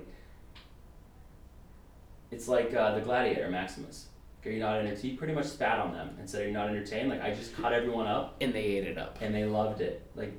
[2.32, 4.08] It's like uh, the Gladiator, Maximus.
[4.48, 5.00] Are you not entertained?
[5.00, 7.56] He pretty much spat on them and said, "Are you not entertained?" Like I just
[7.56, 9.18] cut everyone up And they ate it up.
[9.22, 10.02] and they loved it.
[10.16, 10.34] Like,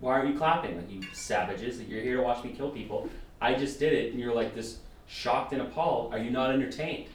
[0.00, 0.76] why aren't you clapping?
[0.76, 3.08] Like, you savages, like, you're here to watch me kill people.
[3.40, 6.12] I just did it, and you're like this shocked and appalled.
[6.14, 7.08] Are you not entertained?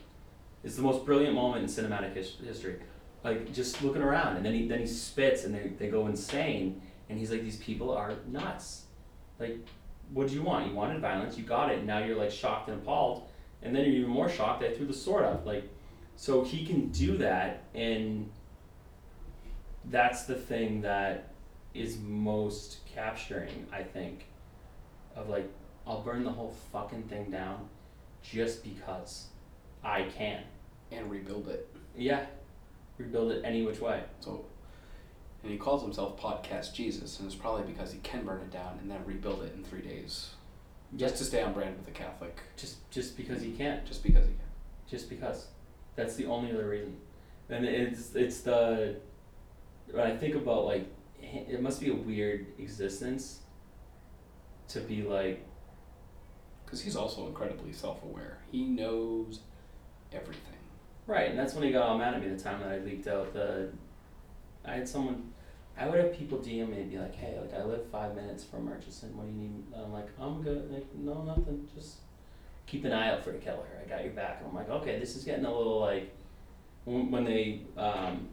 [0.63, 2.79] It's the most brilliant moment in cinematic his- history.
[3.23, 6.81] Like, just looking around, and then he then he spits, and they, they go insane,
[7.09, 8.83] and he's like, these people are nuts.
[9.39, 9.57] Like,
[10.13, 10.67] what do you want?
[10.67, 13.27] You wanted violence, you got it, and now you're like shocked and appalled,
[13.61, 14.61] and then you're even more shocked.
[14.61, 15.45] They threw the sword up.
[15.45, 15.69] Like,
[16.17, 18.29] so he can do that, and
[19.85, 21.31] that's the thing that
[21.73, 24.25] is most capturing, I think,
[25.15, 25.49] of like,
[25.85, 27.69] I'll burn the whole fucking thing down
[28.23, 29.27] just because
[29.83, 30.41] I can.
[30.91, 31.69] And rebuild it.
[31.95, 32.25] Yeah.
[32.97, 34.03] Rebuild it any which way.
[34.21, 34.45] So,
[35.43, 38.79] and he calls himself Podcast Jesus, and it's probably because he can burn it down
[38.81, 40.29] and then rebuild it in three days,
[40.95, 43.81] just to stay on brand with the Catholic, Just just because he can.
[43.85, 44.47] just because he can.
[44.89, 45.47] Just because.
[45.97, 46.97] That's the only other reason.
[47.49, 48.97] And it's it's the
[49.91, 50.87] when I think about like
[51.21, 53.41] it must be a weird existence
[54.69, 55.45] to be like
[56.65, 58.39] Because he's also incredibly self-aware.
[58.51, 59.41] He knows
[60.13, 60.41] everything.
[61.07, 63.07] Right, and that's when he got all mad at me the time that I leaked
[63.07, 63.69] out the.
[64.65, 65.33] I had someone,
[65.77, 68.43] I would have people DM me and be like, "Hey, like I live five minutes
[68.43, 69.15] from Murchison.
[69.17, 70.71] What do you need?" And I'm like, "I'm good.
[70.71, 71.67] Like, no, nothing.
[71.75, 71.99] Just
[72.67, 73.65] keep an eye out for the killer.
[73.83, 76.13] I got your back." And I'm like, "Okay, this is getting a little like."
[76.85, 78.29] When when they um,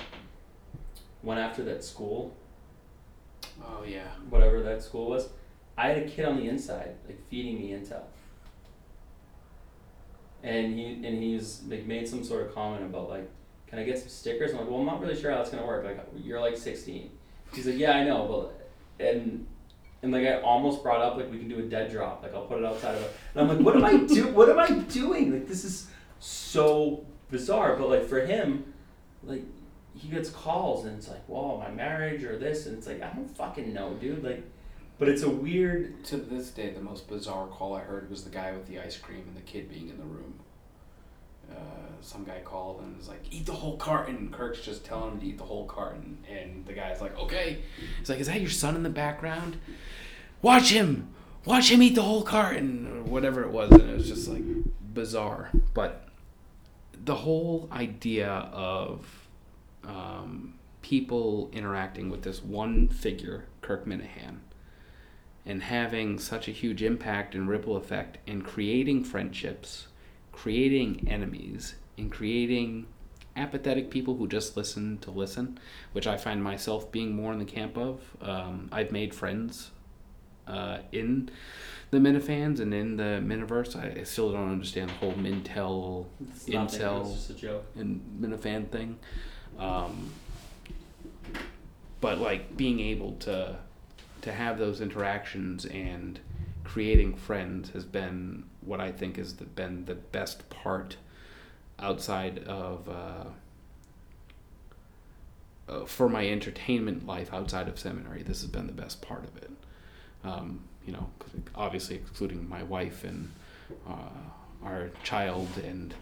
[1.22, 2.36] went after that school,
[3.62, 4.08] Oh yeah.
[4.30, 5.28] whatever that school was,
[5.76, 8.02] I had a kid on the inside like feeding me intel.
[10.42, 13.28] And he and he's like made some sort of comment about like,
[13.66, 14.52] can I get some stickers?
[14.52, 15.84] I'm like, well, I'm not really sure how that's gonna work.
[15.84, 17.10] Like, you're like 16.
[17.54, 18.52] He's like, yeah, I know,
[18.98, 19.46] but and
[20.04, 22.22] and like I almost brought up like we can do a dead drop.
[22.22, 23.16] Like I'll put it outside of it.
[23.34, 24.28] And I'm like, what am I do?
[24.28, 25.32] What am I doing?
[25.32, 25.88] Like this is
[26.20, 27.76] so bizarre.
[27.76, 28.72] But like for him,
[29.24, 29.42] like
[29.94, 33.10] he gets calls and it's like, whoa, my marriage or this, and it's like I
[33.10, 34.22] don't fucking know, dude.
[34.22, 34.44] Like,
[34.98, 36.04] but it's a weird.
[36.04, 38.96] To this day, the most bizarre call I heard was the guy with the ice
[38.96, 40.23] cream and the kid being in the room.
[42.04, 45.26] Some guy called and was like, "Eat the whole carton." Kirk's just telling him to
[45.26, 47.62] eat the whole carton, and the guy's like, "Okay."
[47.98, 49.56] He's like, "Is that your son in the background?
[50.42, 51.08] Watch him,
[51.46, 54.42] watch him eat the whole carton, or whatever it was." And it was just like
[54.92, 56.08] bizarre, but
[57.04, 59.28] the whole idea of
[59.84, 64.40] um, people interacting with this one figure, Kirk Minihane,
[65.46, 69.88] and having such a huge impact and ripple effect in creating friendships,
[70.32, 72.86] creating enemies, and creating
[73.36, 75.58] apathetic people who just listen to listen,
[75.92, 78.00] which I find myself being more in the camp of.
[78.20, 79.70] Um, I've made friends
[80.46, 81.30] uh, in
[81.90, 83.76] the Minifans and in the Miniverse.
[83.76, 86.80] I still don't understand the whole Mintel It's nothing.
[86.80, 87.00] Incel.
[87.06, 87.66] It's just a joke.
[87.76, 88.98] and Minifan thing.
[89.58, 90.10] Um,
[92.00, 93.56] but like being able to
[94.22, 96.18] to have those interactions and
[96.64, 100.96] creating friends has been what I think has been the best part
[101.78, 103.24] outside of uh,
[105.68, 108.22] uh, for my entertainment life outside of seminary.
[108.22, 109.50] This has been the best part of it.
[110.24, 111.08] Um, you know,
[111.54, 113.30] obviously excluding my wife and
[113.88, 115.94] uh, our child and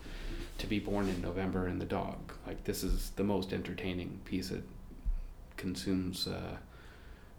[0.58, 2.32] to be born in November and the dog.
[2.46, 4.64] Like this is the most entertaining piece that
[5.56, 6.56] consumes uh,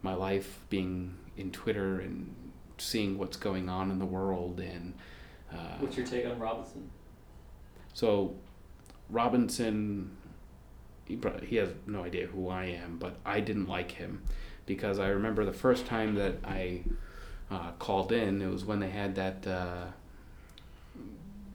[0.02, 0.60] my life.
[0.70, 2.34] Being in Twitter and
[2.78, 4.94] seeing what's going on in the world and.
[5.52, 6.90] Uh, What's your take on Robinson?
[7.94, 8.36] So,
[9.10, 10.12] Robinson,
[11.06, 14.24] he, pro- he has no idea who I am, but I didn't like him
[14.66, 16.82] because I remember the first time that I
[17.52, 19.86] uh, called in, it was when they had that uh,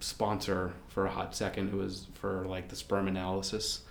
[0.01, 1.69] sponsor for a hot second.
[1.69, 3.83] It was for like the sperm analysis.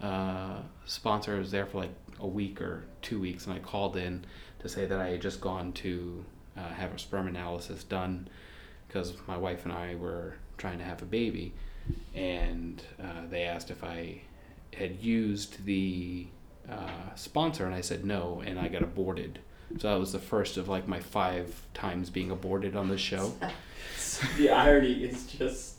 [0.00, 4.24] Uh, sponsor was there for like a week or two weeks, and I called in
[4.60, 6.24] to say that I had just gone to
[6.56, 8.28] uh, have a sperm analysis done
[8.86, 11.54] because my wife and I were trying to have a baby,
[12.14, 14.22] and uh, they asked if I
[14.74, 16.26] had used the
[16.70, 19.40] uh, sponsor, and I said no, and I got aborted.
[19.78, 23.34] So that was the first of like my five times being aborted on this show.
[24.36, 25.76] the irony is just.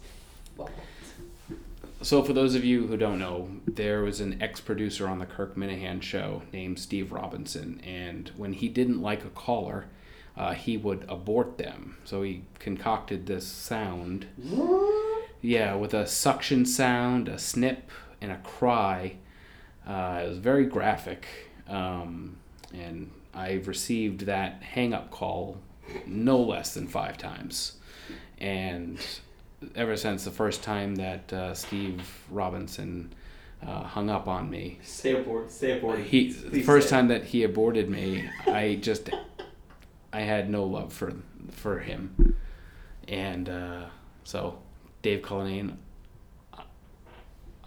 [2.01, 5.25] So, for those of you who don't know, there was an ex producer on the
[5.27, 9.85] Kirk Minihane show named Steve Robinson, and when he didn't like a caller,
[10.35, 11.97] uh, he would abort them.
[12.03, 14.25] So, he concocted this sound.
[15.41, 17.89] Yeah, with a suction sound, a snip,
[18.21, 19.15] and a cry.
[19.85, 21.25] Uh, it was very graphic.
[21.67, 22.37] Um,
[22.73, 25.57] and I've received that hang up call
[26.05, 27.73] no less than five times.
[28.37, 28.99] And
[29.75, 33.13] ever since the first time that uh, Steve Robinson
[33.65, 35.51] uh, hung up on me, Say abort.
[35.51, 35.99] Say abort.
[35.99, 39.09] he the first time that he aborted me, I just
[40.11, 41.13] I had no love for
[41.51, 42.35] for him,
[43.07, 43.85] and uh,
[44.23, 44.57] so
[45.01, 45.77] Dave Cullinane.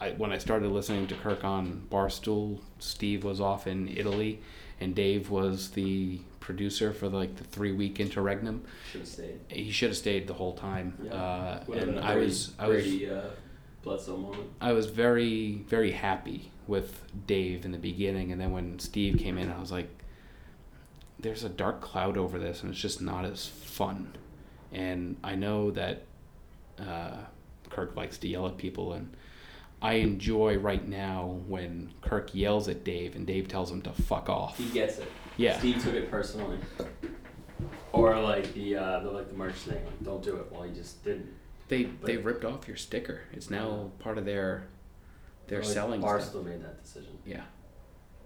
[0.01, 4.41] I when I started listening to Kirk on Barstool, Steve was off in Italy,
[4.81, 8.65] and Dave was the producer for like the three week interregnum.
[8.91, 9.41] Should have stayed.
[9.49, 11.15] He should have stayed the whole time, Yeah.
[11.15, 13.31] uh, and I was I was uh,
[13.83, 14.51] Bledsoe moment.
[14.61, 19.39] I was very, very happy with Dave in the beginning, and then when Steve came
[19.39, 19.89] in, I was like,
[21.21, 24.17] "There's a dark cloud over this, and it's just not as fun."
[24.73, 26.03] And I know that
[26.81, 27.17] uh,
[27.71, 29.15] Kirk likes to yell at people, and
[29.83, 34.29] I enjoy right now when Kirk yells at Dave, and Dave tells him to fuck
[34.29, 34.57] off.
[34.59, 35.11] He gets it.
[35.37, 36.59] Yeah, Steve took it personally.
[37.93, 40.47] Or like the uh, the like the merch thing, like don't do it.
[40.51, 41.29] Well, he just didn't.
[41.69, 43.23] they they ripped off your sticker.
[43.33, 44.67] It's now part of their
[45.47, 46.45] their Like, selling Barstool stuff.
[46.45, 47.43] made that decision, Yeah,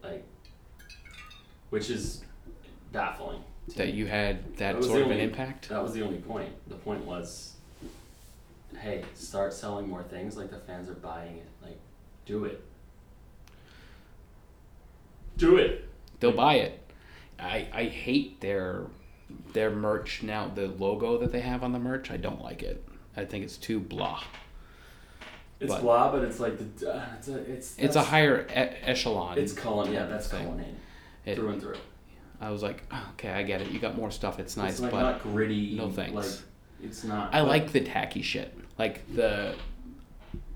[0.03, 0.25] like,
[1.71, 2.23] which is
[2.93, 3.43] baffling.
[3.77, 3.93] that me.
[3.93, 5.69] you had that, That sort of an impact.
[5.69, 6.51] That was the only point.
[6.69, 7.55] The point was,
[8.77, 10.37] hey, start selling more things.
[10.37, 11.49] Like the fans are buying it.
[11.63, 11.79] Like,
[12.27, 12.63] do it.
[15.37, 15.89] Do it.
[16.21, 16.81] they'll buy it.
[17.39, 18.87] I I hate their
[19.53, 20.51] their merch now.
[20.53, 22.85] The logo that they have on the merch, I don't like it.
[23.17, 24.23] I think it's too blah.
[25.61, 28.53] It's But- blah, but it's like the uh, it's a it's It's a higher e-
[28.53, 29.39] echelon.
[29.39, 29.93] It's Cullen.
[29.93, 30.45] Yeah, that's thing.
[30.47, 30.77] Cullen
[31.25, 31.77] It- through and through.
[32.41, 33.71] I was like, "Oh, okay, I get it.
[33.71, 34.39] You got more stuff.
[34.39, 35.75] It's nice, it's like but not gritty.
[35.77, 36.15] no thanks.
[36.15, 36.48] Like
[36.83, 37.35] it's not.
[37.35, 38.55] I like the tacky shit.
[38.79, 39.55] Like the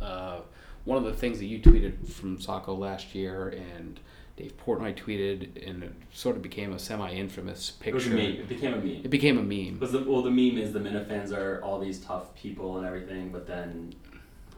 [0.01, 0.41] uh,
[0.85, 3.99] one of the things that you tweeted from Saco last year, and
[4.37, 8.11] Dave Portnoy tweeted, and it sort of became a semi-infamous It picture.
[8.11, 8.18] meme.
[8.20, 9.01] It became a meme.
[9.05, 9.79] It became a meme.
[9.81, 13.31] Was the, well, the meme is the Minifans are all these tough people and everything,
[13.31, 13.95] but then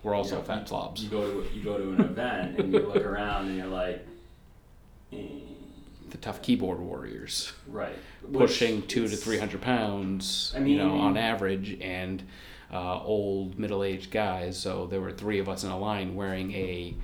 [0.02, 1.02] We're also you know, fat slobs.
[1.04, 4.06] You go to you go to an event and you look around and you're like,
[5.12, 5.16] eh,
[6.14, 7.52] the tough keyboard warriors.
[7.66, 7.96] right,
[8.32, 12.22] pushing Which two to three hundred pounds, I you know, on average, and
[12.72, 14.56] uh, old middle-aged guys.
[14.56, 16.94] So there were three of us in a line wearing a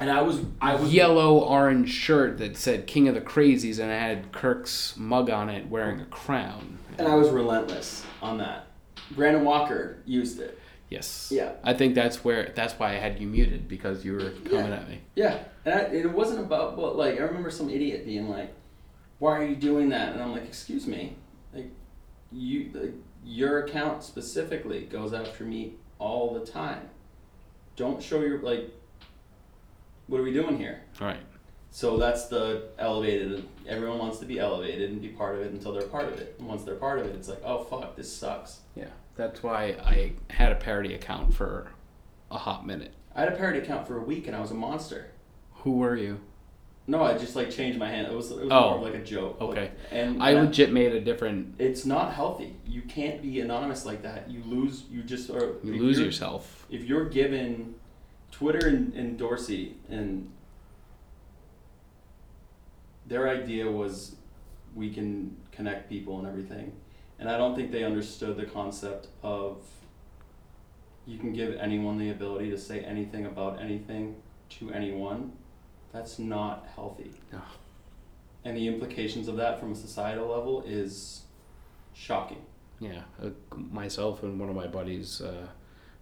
[0.00, 3.98] And I was I was yellow-orange shirt that said "King of the Crazies" and it
[3.98, 6.78] had Kirk's mug on it, wearing a crown.
[6.98, 8.66] and I was relentless on that.
[9.12, 10.58] Brandon Walker used it.
[10.94, 11.28] Yes.
[11.32, 11.52] Yeah.
[11.64, 14.88] I think that's where that's why I had you muted because you were coming at
[14.88, 15.00] me.
[15.16, 18.54] Yeah, and I, it wasn't about but like I remember some idiot being like,
[19.18, 21.16] "Why are you doing that?" And I'm like, "Excuse me,
[21.52, 21.70] like
[22.30, 22.94] you like,
[23.24, 26.88] your account specifically goes after me all the time.
[27.74, 28.70] Don't show your like.
[30.06, 31.24] What are we doing here?" All right.
[31.72, 33.48] So that's the elevated.
[33.66, 36.36] Everyone wants to be elevated and be part of it until they're part of it.
[36.38, 38.60] And once they're part of it, it's like, oh fuck, this sucks.
[38.76, 38.92] Yeah.
[39.16, 41.70] That's why I had a parody account for
[42.30, 42.92] a hot minute.
[43.14, 45.10] I had a parody account for a week and I was a monster.
[45.58, 46.20] Who were you?
[46.86, 48.08] No, I just like changed my hand.
[48.08, 49.40] It was it was Oh, more of like a joke.
[49.40, 49.70] okay.
[49.90, 51.54] and I and legit made a different.
[51.58, 52.56] it's not healthy.
[52.66, 54.28] You can't be anonymous like that.
[54.30, 54.84] You lose.
[54.90, 55.54] You just are.
[55.62, 56.66] You if lose you're- yourself.
[56.70, 57.76] If you're given
[58.32, 60.30] Twitter and, and Dorsey and
[63.06, 64.16] their idea was
[64.74, 66.72] we can connect people and everything,
[67.18, 69.58] and I don't think they understood the concept of
[71.06, 74.16] you can give anyone the ability to say anything about anything
[74.50, 75.32] to anyone.
[75.92, 77.12] That's not healthy.
[77.32, 77.42] No.
[78.44, 81.22] And the implications of that from a societal level is
[81.92, 82.42] shocking.
[82.80, 85.46] Yeah, uh, myself and one of my buddies, uh,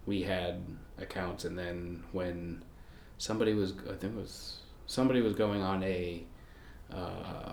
[0.06, 0.64] we had
[0.98, 2.64] accounts, and then when
[3.18, 6.24] somebody was, I think it was somebody was going on a
[6.92, 7.52] uh,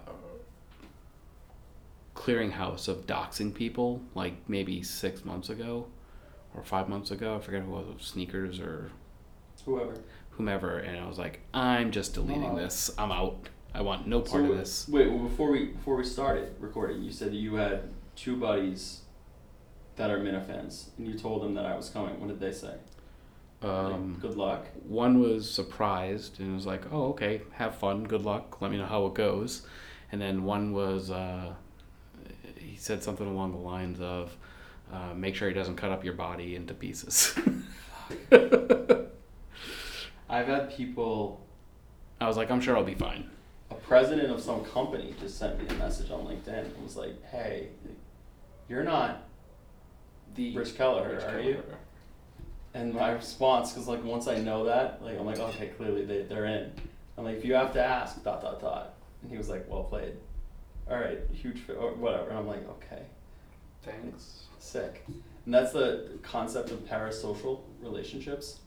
[2.23, 5.87] clearinghouse of doxing people, like maybe six months ago
[6.53, 7.37] or five months ago.
[7.37, 8.91] I forget who it was, sneakers or
[9.65, 9.93] Whoever.
[10.31, 12.55] whomever, and I was like, I'm just deleting Oh.
[12.57, 12.91] this.
[12.97, 13.47] I'm out.
[13.73, 14.87] I want no part So, of this.
[14.89, 17.83] Wait, well, before we before we started recording, you said that you had
[18.15, 19.01] two buddies
[19.95, 22.19] that are Minifans, and you told them that I was coming.
[22.19, 22.75] What did they say?
[23.61, 24.65] Like, Um, good luck.
[24.87, 28.59] one was surprised and was like, "Oh, okay, have fun, good luck.
[28.61, 29.65] Let me know how it goes."
[30.11, 31.53] And then one was, uh,
[32.79, 34.35] said something along the lines of,
[34.91, 37.37] uh, "Make sure he doesn't cut up your body into pieces."
[40.29, 41.41] I've had people.
[42.21, 43.29] I was like, "I'm sure I'll be fine."
[43.71, 47.23] A president of some company just sent me a message on LinkedIn and was like,
[47.29, 47.69] "Hey,
[48.67, 49.23] you're not
[50.35, 51.77] The Rich Keller, Rich are you?" Keller.
[52.73, 56.21] And my response, because like once I know that, like I'm like, okay, clearly they
[56.23, 56.71] they're in.
[57.17, 58.93] I'm like, if you have to ask, dot dot dot.
[59.21, 60.13] And he was like, well played.
[60.89, 62.29] All right, huge fa- or whatever.
[62.29, 63.03] And I'm like, okay,
[63.83, 64.43] Thanks.
[64.57, 65.05] sick.
[65.45, 68.59] And that's the concept of parasocial relationships,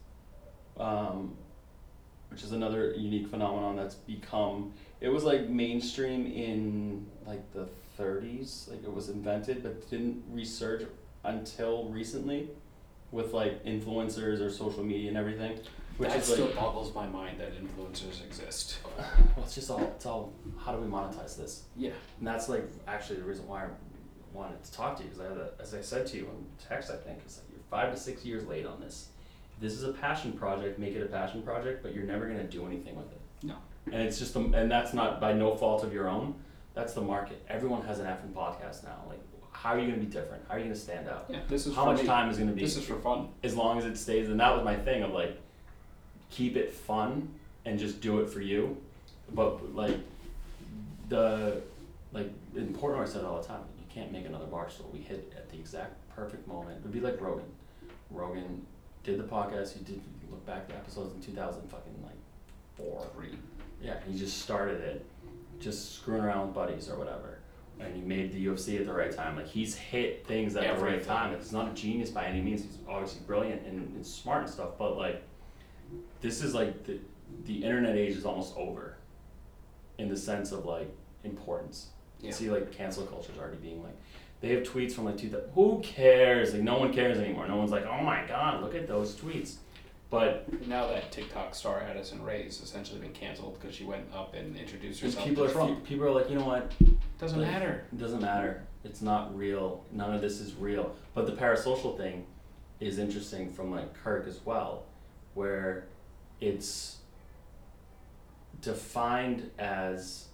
[0.78, 1.34] um,
[2.30, 4.72] which is another unique phenomenon that's become.
[5.00, 7.68] It was like mainstream in like the
[7.98, 10.86] 30s, like it was invented, but didn't resurge
[11.24, 12.48] until recently,
[13.10, 15.58] with like influencers or social media and everything.
[16.02, 18.78] Which that still like, boggles my mind that influencers exist.
[19.36, 21.64] well, it's just all it's all how do we monetize this?
[21.76, 21.90] Yeah.
[22.18, 23.68] And that's like actually the reason why I
[24.32, 26.46] wanted to talk to you because I had a, as I said to you in
[26.68, 29.08] text, I think it's like you're five to six years late on this.
[29.54, 32.44] If this is a passion project, make it a passion project, but you're never gonna
[32.44, 33.20] do anything with it.
[33.42, 33.54] No.
[33.86, 36.34] And it's just the, and that's not by no fault of your own.
[36.74, 37.44] That's the market.
[37.48, 39.04] Everyone has an effing podcast now.
[39.08, 39.20] Like,
[39.52, 40.42] how are you gonna be different?
[40.48, 41.26] How are you gonna stand out?
[41.28, 41.40] Yeah.
[41.46, 42.06] This is How much me.
[42.06, 42.62] time is gonna be?
[42.62, 43.28] This is for fun.
[43.44, 45.38] as long as it stays and that was my thing of like
[46.32, 47.28] keep it fun
[47.64, 48.76] and just do it for you.
[49.34, 49.96] But like
[51.08, 51.62] the
[52.12, 55.50] like in Portnoy said all the time you can't make another barstool we hit at
[55.50, 56.78] the exact perfect moment.
[56.78, 57.46] It would be like Rogan.
[58.10, 58.66] Rogan
[59.04, 60.00] did the podcast he did
[60.30, 62.12] look back the episodes in 2000 fucking like
[62.76, 63.06] four.
[63.14, 63.38] Three.
[63.82, 65.04] yeah he just started it
[65.60, 67.38] just screwing around with buddies or whatever.
[67.80, 69.36] And he made the UFC at the right time.
[69.36, 71.36] Like he's hit things at the right time.
[71.36, 72.62] He's not a genius by any means.
[72.62, 75.22] He's obviously brilliant and, and smart and stuff but like
[76.20, 76.98] this is like the
[77.46, 78.96] the internet age is almost over
[79.98, 80.88] in the sense of like
[81.24, 81.88] importance
[82.20, 82.34] you Yeah.
[82.34, 83.96] see like cancel culture is already being like
[84.40, 87.70] they have tweets from like 2000 who cares like no one cares anymore no one's
[87.70, 89.56] like oh my god look at those tweets
[90.10, 94.34] but Now that TikTok star Addison Rae has essentially been canceled because she went up
[94.34, 95.84] and introduced herself people to are Trump.
[95.86, 96.70] people are like, you know what?
[97.18, 97.84] Doesn't like, matter.
[97.90, 98.62] It doesn't matter.
[98.84, 99.86] It's not real.
[99.90, 100.94] None of this is real.
[101.14, 102.26] But the parasocial thing
[102.78, 104.82] is interesting from like Kirk as well,
[105.34, 105.86] where
[106.40, 106.98] it's
[108.60, 110.26] defined as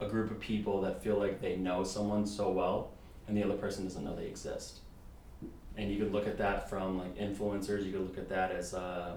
[0.00, 2.90] a group of people that feel like they know someone so well
[3.26, 4.78] and the other person doesn't know they exist.
[5.76, 8.74] And you could look at that from like influencers, you could look at that as
[8.74, 9.16] uh,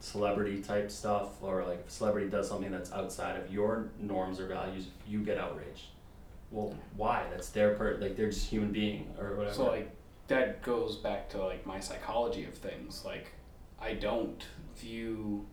[0.00, 4.38] celebrity type stuff, or like if a celebrity does something that's outside of your norms
[4.40, 5.86] or values, you get outraged.
[6.50, 7.26] Well, why?
[7.30, 9.54] That's their per like they're just human being or whatever.
[9.54, 9.90] So like
[10.28, 13.02] that goes back to like my psychology of things.
[13.04, 13.32] Like
[13.80, 14.42] I don't
[14.76, 15.46] view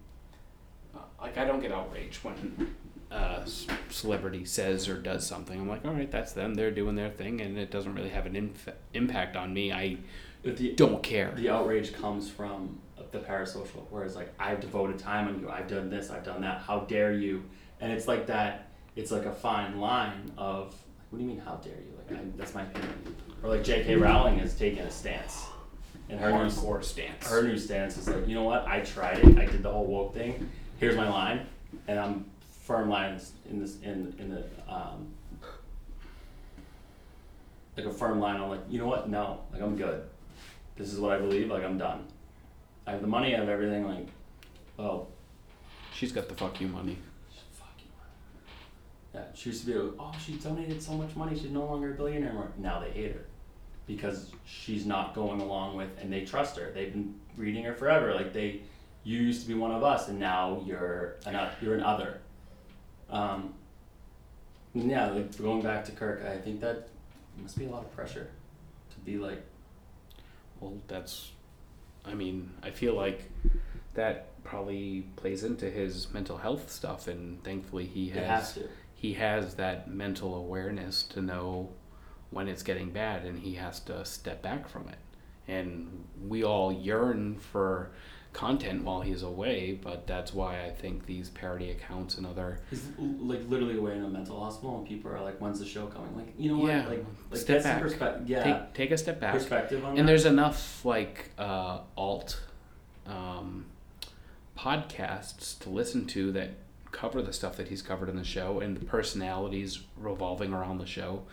[0.96, 2.76] uh, like I don't get outraged when
[3.12, 5.60] a s- celebrity says or does something.
[5.60, 6.54] I'm like, all right, that's them.
[6.56, 9.72] They're doing their thing, and it doesn't really have an inf- impact on me.
[9.72, 9.98] I
[10.44, 11.32] the don't care.
[11.36, 12.80] the outrage comes from
[13.12, 16.62] the parasocial, whereas like I've devoted time on you, I've done this, I've done that.
[16.62, 17.44] How dare you?
[17.80, 18.70] And it's like that.
[18.96, 20.74] It's like a fine line of
[21.10, 21.40] what do you mean?
[21.40, 21.94] How dare you?
[21.98, 23.16] Like I, that's my opinion.
[23.46, 23.96] Or like J.K.
[23.98, 25.46] Rowling has taken a stance,
[26.10, 27.28] and her new Hardcore stance.
[27.30, 28.68] her new stance is like, you know what?
[28.68, 29.38] I tried it.
[29.38, 30.50] I did the whole woke thing.
[30.80, 31.46] Here's my line,
[31.88, 32.26] and I'm
[32.64, 35.14] firm lines in this in in the um,
[37.78, 38.42] like a firm line.
[38.42, 39.10] I'm like, you know what?
[39.10, 40.02] No, like I'm good.
[40.76, 41.48] This is what I believe.
[41.52, 42.08] Like I'm done.
[42.88, 43.36] I have the money.
[43.36, 43.86] I have everything.
[43.86, 44.08] Like,
[44.80, 45.06] oh,
[45.94, 46.98] She's got the fuck you money.
[47.52, 47.86] fuck you.
[49.14, 49.78] Yeah, she used to be.
[49.78, 51.38] like, Oh, she donated so much money.
[51.38, 52.52] She's no longer a billionaire anymore.
[52.58, 53.26] Now they hate her
[53.88, 56.72] because she's not going along with, and they trust her.
[56.74, 58.14] They've been reading her forever.
[58.14, 58.62] Like they,
[59.04, 62.20] you used to be one of us, and now you're an you're an other.
[63.10, 63.54] Um,
[64.74, 66.90] yeah, like going back to Kirk, I think that
[67.42, 68.28] must be a lot of pressure
[68.92, 69.44] to be like,
[70.60, 71.32] Well, that's.
[72.04, 73.32] I mean, I feel like
[73.96, 78.70] that probably plays into his mental health stuff, and thankfully he has has to.
[78.94, 81.70] he has that mental awareness to know
[82.36, 84.98] when it's getting bad and he has to step back from it.
[85.48, 87.92] And we all yearn for
[88.34, 92.90] content while he's away, but that's why I think these parody accounts and other He's
[93.00, 96.14] like literally away in a mental hospital, and people are like, "When's the show coming?"
[96.14, 96.68] Like, you know what?
[96.68, 97.82] Yeah, Like, like step back.
[97.82, 98.28] perspective.
[98.28, 99.32] Yeah, take take a step back.
[99.34, 100.08] perspective on And that.
[100.08, 102.42] there's enough like uh, alt
[103.08, 103.68] um,
[104.60, 106.50] podcasts to listen to that
[106.92, 110.86] cover the stuff that he's covered in the show and the personalities revolving around the
[110.86, 111.24] show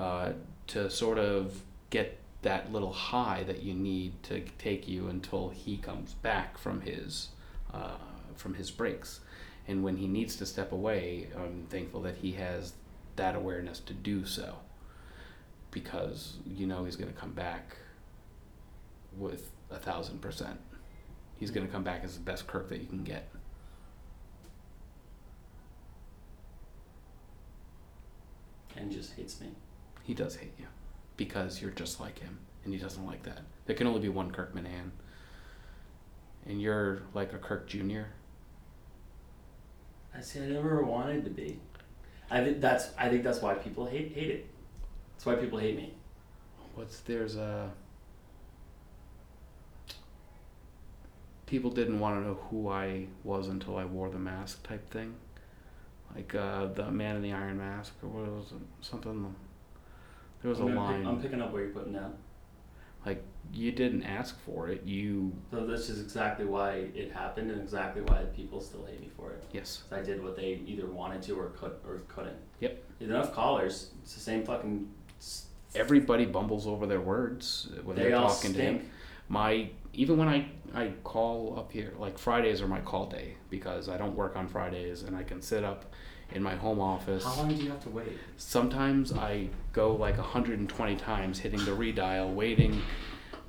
[0.00, 0.32] uh,
[0.66, 1.60] to sort of
[1.90, 6.80] get that little high that you need to take you until he comes back from
[6.80, 7.28] his
[7.74, 7.98] uh,
[8.34, 9.20] from his breaks.
[9.68, 12.72] And when he needs to step away, I'm thankful that he has
[13.16, 14.56] that awareness to do so
[15.70, 17.76] because you know he's going to come back
[19.18, 20.58] with a thousand percent.
[21.36, 23.28] He's going to come back as the best Kirk that you can get.
[28.76, 29.48] And just hates me.
[30.02, 30.66] He does hate you
[31.16, 33.40] because you're just like him, and he doesn't like that.
[33.66, 34.90] There can only be one Kirk Minihane,
[36.46, 38.02] and you're like a Kirk Jr.
[40.14, 40.40] I see.
[40.42, 41.60] I never wanted to be.
[42.30, 42.90] I think that's.
[42.98, 44.46] I think that's why people hate hate it.
[45.12, 45.92] That's why people hate me.
[46.74, 47.70] What's there's a
[51.50, 55.16] people didn't want to know who I was until I wore the mask type thing,
[56.14, 58.86] like uh, the man in the iron mask or what was it?
[58.86, 59.34] something.
[60.42, 62.14] There was a I'm, gonna line I'm picking up what you're putting down.
[63.04, 63.22] like
[63.52, 64.84] you didn't ask for it.
[64.84, 69.10] You So this is exactly why it happened, and exactly why people still hate me
[69.16, 69.44] for it.
[69.52, 69.82] Yes.
[69.90, 72.36] I did what they either wanted to or could or couldn't.
[72.60, 72.82] Yep.
[72.98, 73.90] There's enough callers.
[74.02, 74.88] It's the same fucking.
[75.74, 78.90] everybody bumbles over their words when They they're all talking to him.
[79.28, 83.88] My even when I I call up here, like Fridays are my call day because
[83.88, 85.92] I don't work on Fridays and I can sit up
[86.32, 87.24] in my home office.
[87.24, 88.18] How long do you have to wait?
[88.36, 92.82] Sometimes I go like 120 times hitting the redial, waiting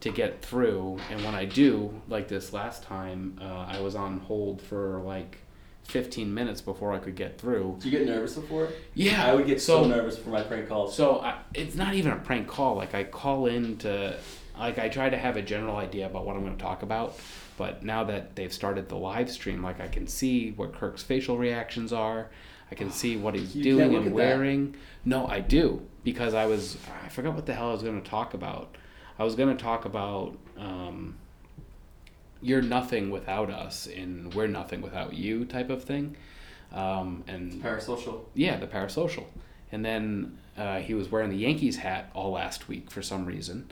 [0.02, 1.00] to get through.
[1.10, 5.38] And when I do, like this last time, uh, I was on hold for like
[5.84, 7.78] 15 minutes before I could get through.
[7.80, 8.70] Do you get nervous before?
[8.94, 10.96] Yeah, I would get so, so nervous for my prank calls.
[10.96, 12.76] so I, it's not even a prank call.
[12.76, 14.18] Like I call in to,
[14.58, 17.20] like I try to have a general idea about what I'm going to talk about.
[17.58, 21.38] But now that they've started the live stream, like I can see what Kirk's facial
[21.38, 22.30] reactions are.
[22.72, 24.14] I can see what he's You doing and at that.
[24.14, 24.76] wearing.
[25.04, 28.10] No, I do because I was I forgot what the hell I was going to
[28.10, 28.76] talk about.
[29.20, 31.18] I was going to talk about um,
[32.42, 36.16] you're nothing without us and we're nothing without you type of thing.
[36.72, 38.22] Um, and Parasocial.
[38.34, 39.26] yeah, the parasocial.
[39.72, 43.72] And then uh, he was wearing the Yankees hat all last week for some reason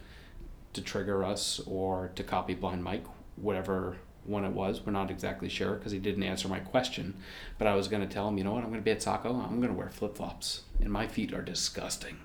[0.74, 3.06] to trigger us or to copy Blind Mike,
[3.38, 3.98] whatever
[4.30, 4.86] one it was.
[4.86, 7.16] We're not exactly sure because he didn't answer my question.
[7.58, 9.02] But I was going to tell him, you know what, I'm going to be at
[9.02, 9.34] Saco.
[9.36, 10.64] I'm going to wear flip flops.
[10.80, 12.18] And my feet are disgusting.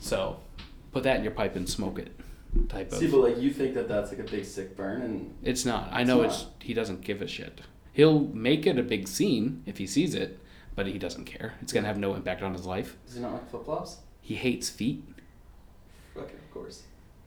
[0.00, 0.40] So
[0.92, 2.12] put that in your pipe and smoke it
[2.68, 2.98] type of.
[2.98, 5.88] See, but like you think that that's like a big sick burn, and It's not.
[5.92, 6.26] I know not.
[6.26, 7.60] it's he doesn't give a shit.
[7.92, 10.40] He'll make it a big scene if he sees it,
[10.74, 11.54] but he doesn't care.
[11.62, 12.96] It's gonna have no impact on his life.
[13.06, 13.98] does he not like flip flops?
[14.20, 15.04] He hates feet.
[16.16, 16.82] Okay, of course.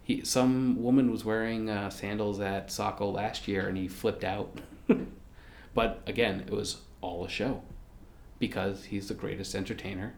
[0.08, 4.58] He some woman was wearing uh, sandals at Saco last year, and he flipped out.
[5.74, 7.62] but again, it was all a show,
[8.40, 10.16] because he's the greatest entertainer.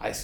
[0.00, 0.14] I,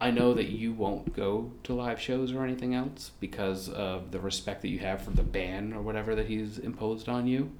[0.00, 4.18] I know that you won't go to live shows or anything else because of the
[4.18, 7.52] respect that you have for the ban or whatever that he's imposed on you.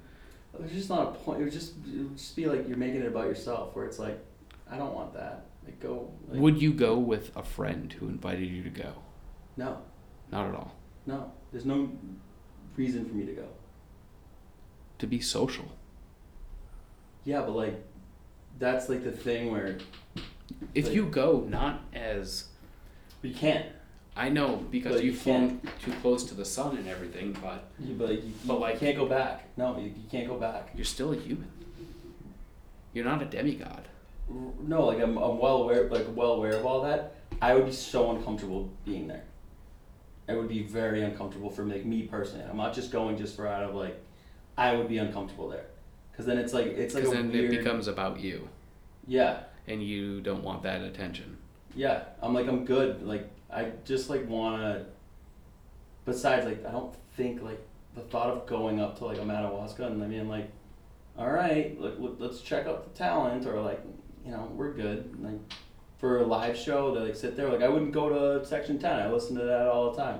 [0.59, 1.41] There's just not a point.
[1.41, 3.99] It would just it would just be like you're making it about yourself, where it's
[3.99, 4.19] like,
[4.69, 5.45] I don't want that.
[5.63, 6.11] Like go.
[6.27, 8.93] Like, Would you go with a friend who invited you to go?
[9.57, 9.79] no,
[10.31, 10.75] Not at all.
[11.05, 11.31] no.
[11.51, 11.89] There's no
[12.75, 13.47] reason for me to go.
[14.99, 15.65] To be social.
[17.23, 17.83] Yeah, but like,
[18.59, 19.77] that's like the thing where
[20.73, 22.45] If Like- you go not as
[23.21, 23.65] you can't.
[24.15, 27.65] I know because But you've you flown too close to the sun and everything, but
[27.79, 29.49] You, but like, you, But you can't go back.
[29.57, 30.69] No, you, you can't go back.
[30.75, 31.49] you're still a human.
[32.93, 33.87] You're not a demigod.
[34.61, 37.15] No, like I'm, I'm well aware, like well aware of all that.
[37.41, 39.23] I would be so uncomfortable being there.
[40.27, 42.45] It would be very uncomfortable for like me personally.
[42.49, 44.01] I'm not just going just for out of like,
[44.57, 45.65] I would be uncomfortable there,
[46.11, 47.53] because then it's like it's like a then weird.
[47.53, 48.47] it becomes about you,
[49.05, 51.37] yeah, and you don't want that attention.
[51.75, 52.05] yeah.
[52.23, 53.05] I'm like I'm good.
[53.05, 54.85] Like I just like wanna.
[56.05, 57.65] Besides, like I don't think like
[57.95, 60.49] the thought of going up to like a Madawaska and I mean like,
[61.17, 63.81] all right, look, let's check out the talent or like,
[64.25, 65.17] you know, we're good.
[65.23, 65.39] Like
[65.97, 68.99] for a live show to like sit there, like I wouldn't go to Section Ten.
[68.99, 70.19] I listen to that all the time.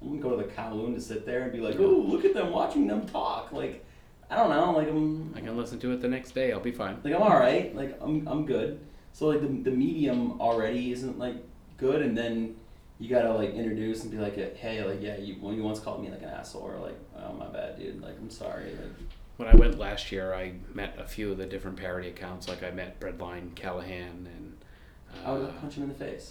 [0.00, 2.34] I wouldn't go to the Kowloon to sit there and be like, oh, look at
[2.34, 3.50] them watching them talk.
[3.50, 3.84] Like,
[4.30, 4.72] I don't know.
[4.72, 6.52] Like I'm, I can listen to it the next day.
[6.52, 6.98] I'll be fine.
[7.02, 7.74] like I'm all right.
[7.74, 8.80] Like I'm I'm good.
[9.12, 11.36] So like the the medium already isn't like
[11.76, 12.54] good, and then
[12.98, 16.02] you gotta like introduce and be like, hey, like yeah, you well you once called
[16.02, 18.00] me like an asshole or like oh my bad, dude.
[18.02, 18.64] Like I'm sorry.
[18.70, 22.48] Like When I went last year, I met a few of the different parody accounts.
[22.48, 24.56] Like I met Breadline Callahan and.
[25.24, 26.30] I would Uh, punch him in the face.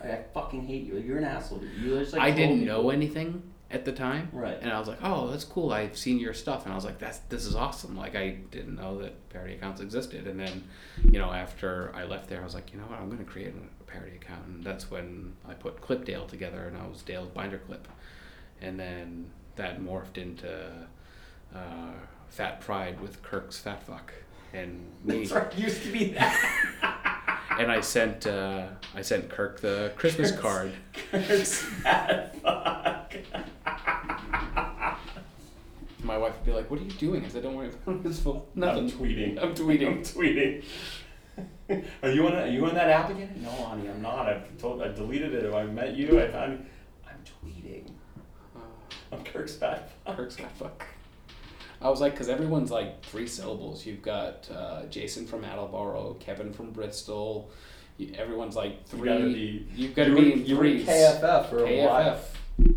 [0.00, 0.94] Like, I fucking hate you.
[0.94, 1.58] Like, You're an asshole.
[1.58, 1.70] dude.
[1.78, 4.28] You just like I didn't me- know anything at the time.
[4.32, 4.56] Right.
[4.60, 5.72] And I was like, oh, that's cool.
[5.72, 6.64] I've seen your stuff.
[6.64, 7.96] And I was like, that's this is awesome.
[7.96, 10.26] Like I didn't know that parody accounts existed.
[10.26, 10.64] And then,
[11.04, 13.48] you know, after I left there, I was like, you know what, I'm to create
[13.54, 14.46] a parody account.
[14.46, 17.88] And that's when I put Clipdale together, and I was Dale's Binder Clip.
[18.60, 20.48] And then that morphed into
[21.54, 21.92] uh,
[22.28, 24.12] Fat Pride with Kirk's Fat Fuck.
[24.52, 25.58] And me, That's.
[25.58, 27.44] Used to be that.
[27.58, 30.72] and I sent uh, I sent Kirk the Christmas Kirk's- card.
[31.10, 33.14] Kirk's fat fuck.
[36.02, 38.20] My wife would be like, "What are you doing?" I said, "Don't worry about his
[38.20, 38.42] phone.
[38.56, 39.42] I'm tweeting.
[39.42, 39.86] I'm tweeting.
[39.86, 40.64] I'm tweeting.
[42.02, 42.34] are you on?
[42.34, 43.40] Are you on that app again?
[43.42, 44.26] No, honey, I'm not.
[44.28, 44.82] I've told.
[44.82, 45.44] I deleted it.
[45.44, 46.66] If I met you, I found.
[47.06, 47.90] I'm tweeting.
[48.56, 48.60] Uh,
[49.12, 50.16] I'm Kirk's fat fuck.
[50.16, 50.86] Kirk's fat fuck.
[51.80, 53.86] I was like, because everyone's like three syllables.
[53.86, 57.50] You've got uh, Jason from Attleboro, Kevin from Bristol.
[57.98, 59.08] You, everyone's like You three.
[59.08, 59.68] gotta be.
[59.74, 60.86] You've got to be in you threes.
[60.86, 61.86] KFF for a KFF.
[61.88, 62.20] while.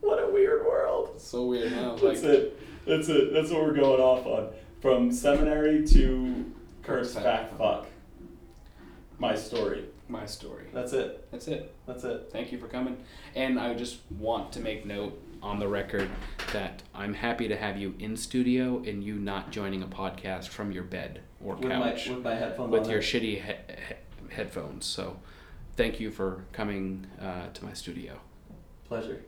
[0.00, 1.20] What a weird world.
[1.20, 1.72] So weird.
[1.72, 2.86] I was like, That's it.
[2.86, 3.32] That's it.
[3.32, 4.48] That's what we're going off on.
[4.82, 6.52] From seminary to
[6.82, 7.86] curse Kirk's fat fat fuck.
[9.18, 9.84] My story.
[10.08, 10.64] my story.
[10.74, 11.30] That's it.
[11.30, 11.72] That's it.
[11.86, 12.28] That's it.
[12.32, 12.96] Thank you for coming.
[13.36, 16.10] And I just want to make note on the record
[16.52, 20.72] that I'm happy to have you in studio and you not joining a podcast from
[20.72, 22.90] your bed or With my couch with my headphones with on.
[22.90, 23.08] your there.
[23.08, 24.84] shitty he- he- headphones.
[24.84, 25.18] So
[25.76, 28.18] thank you for coming uh, to my studio.
[28.88, 29.22] pleasure.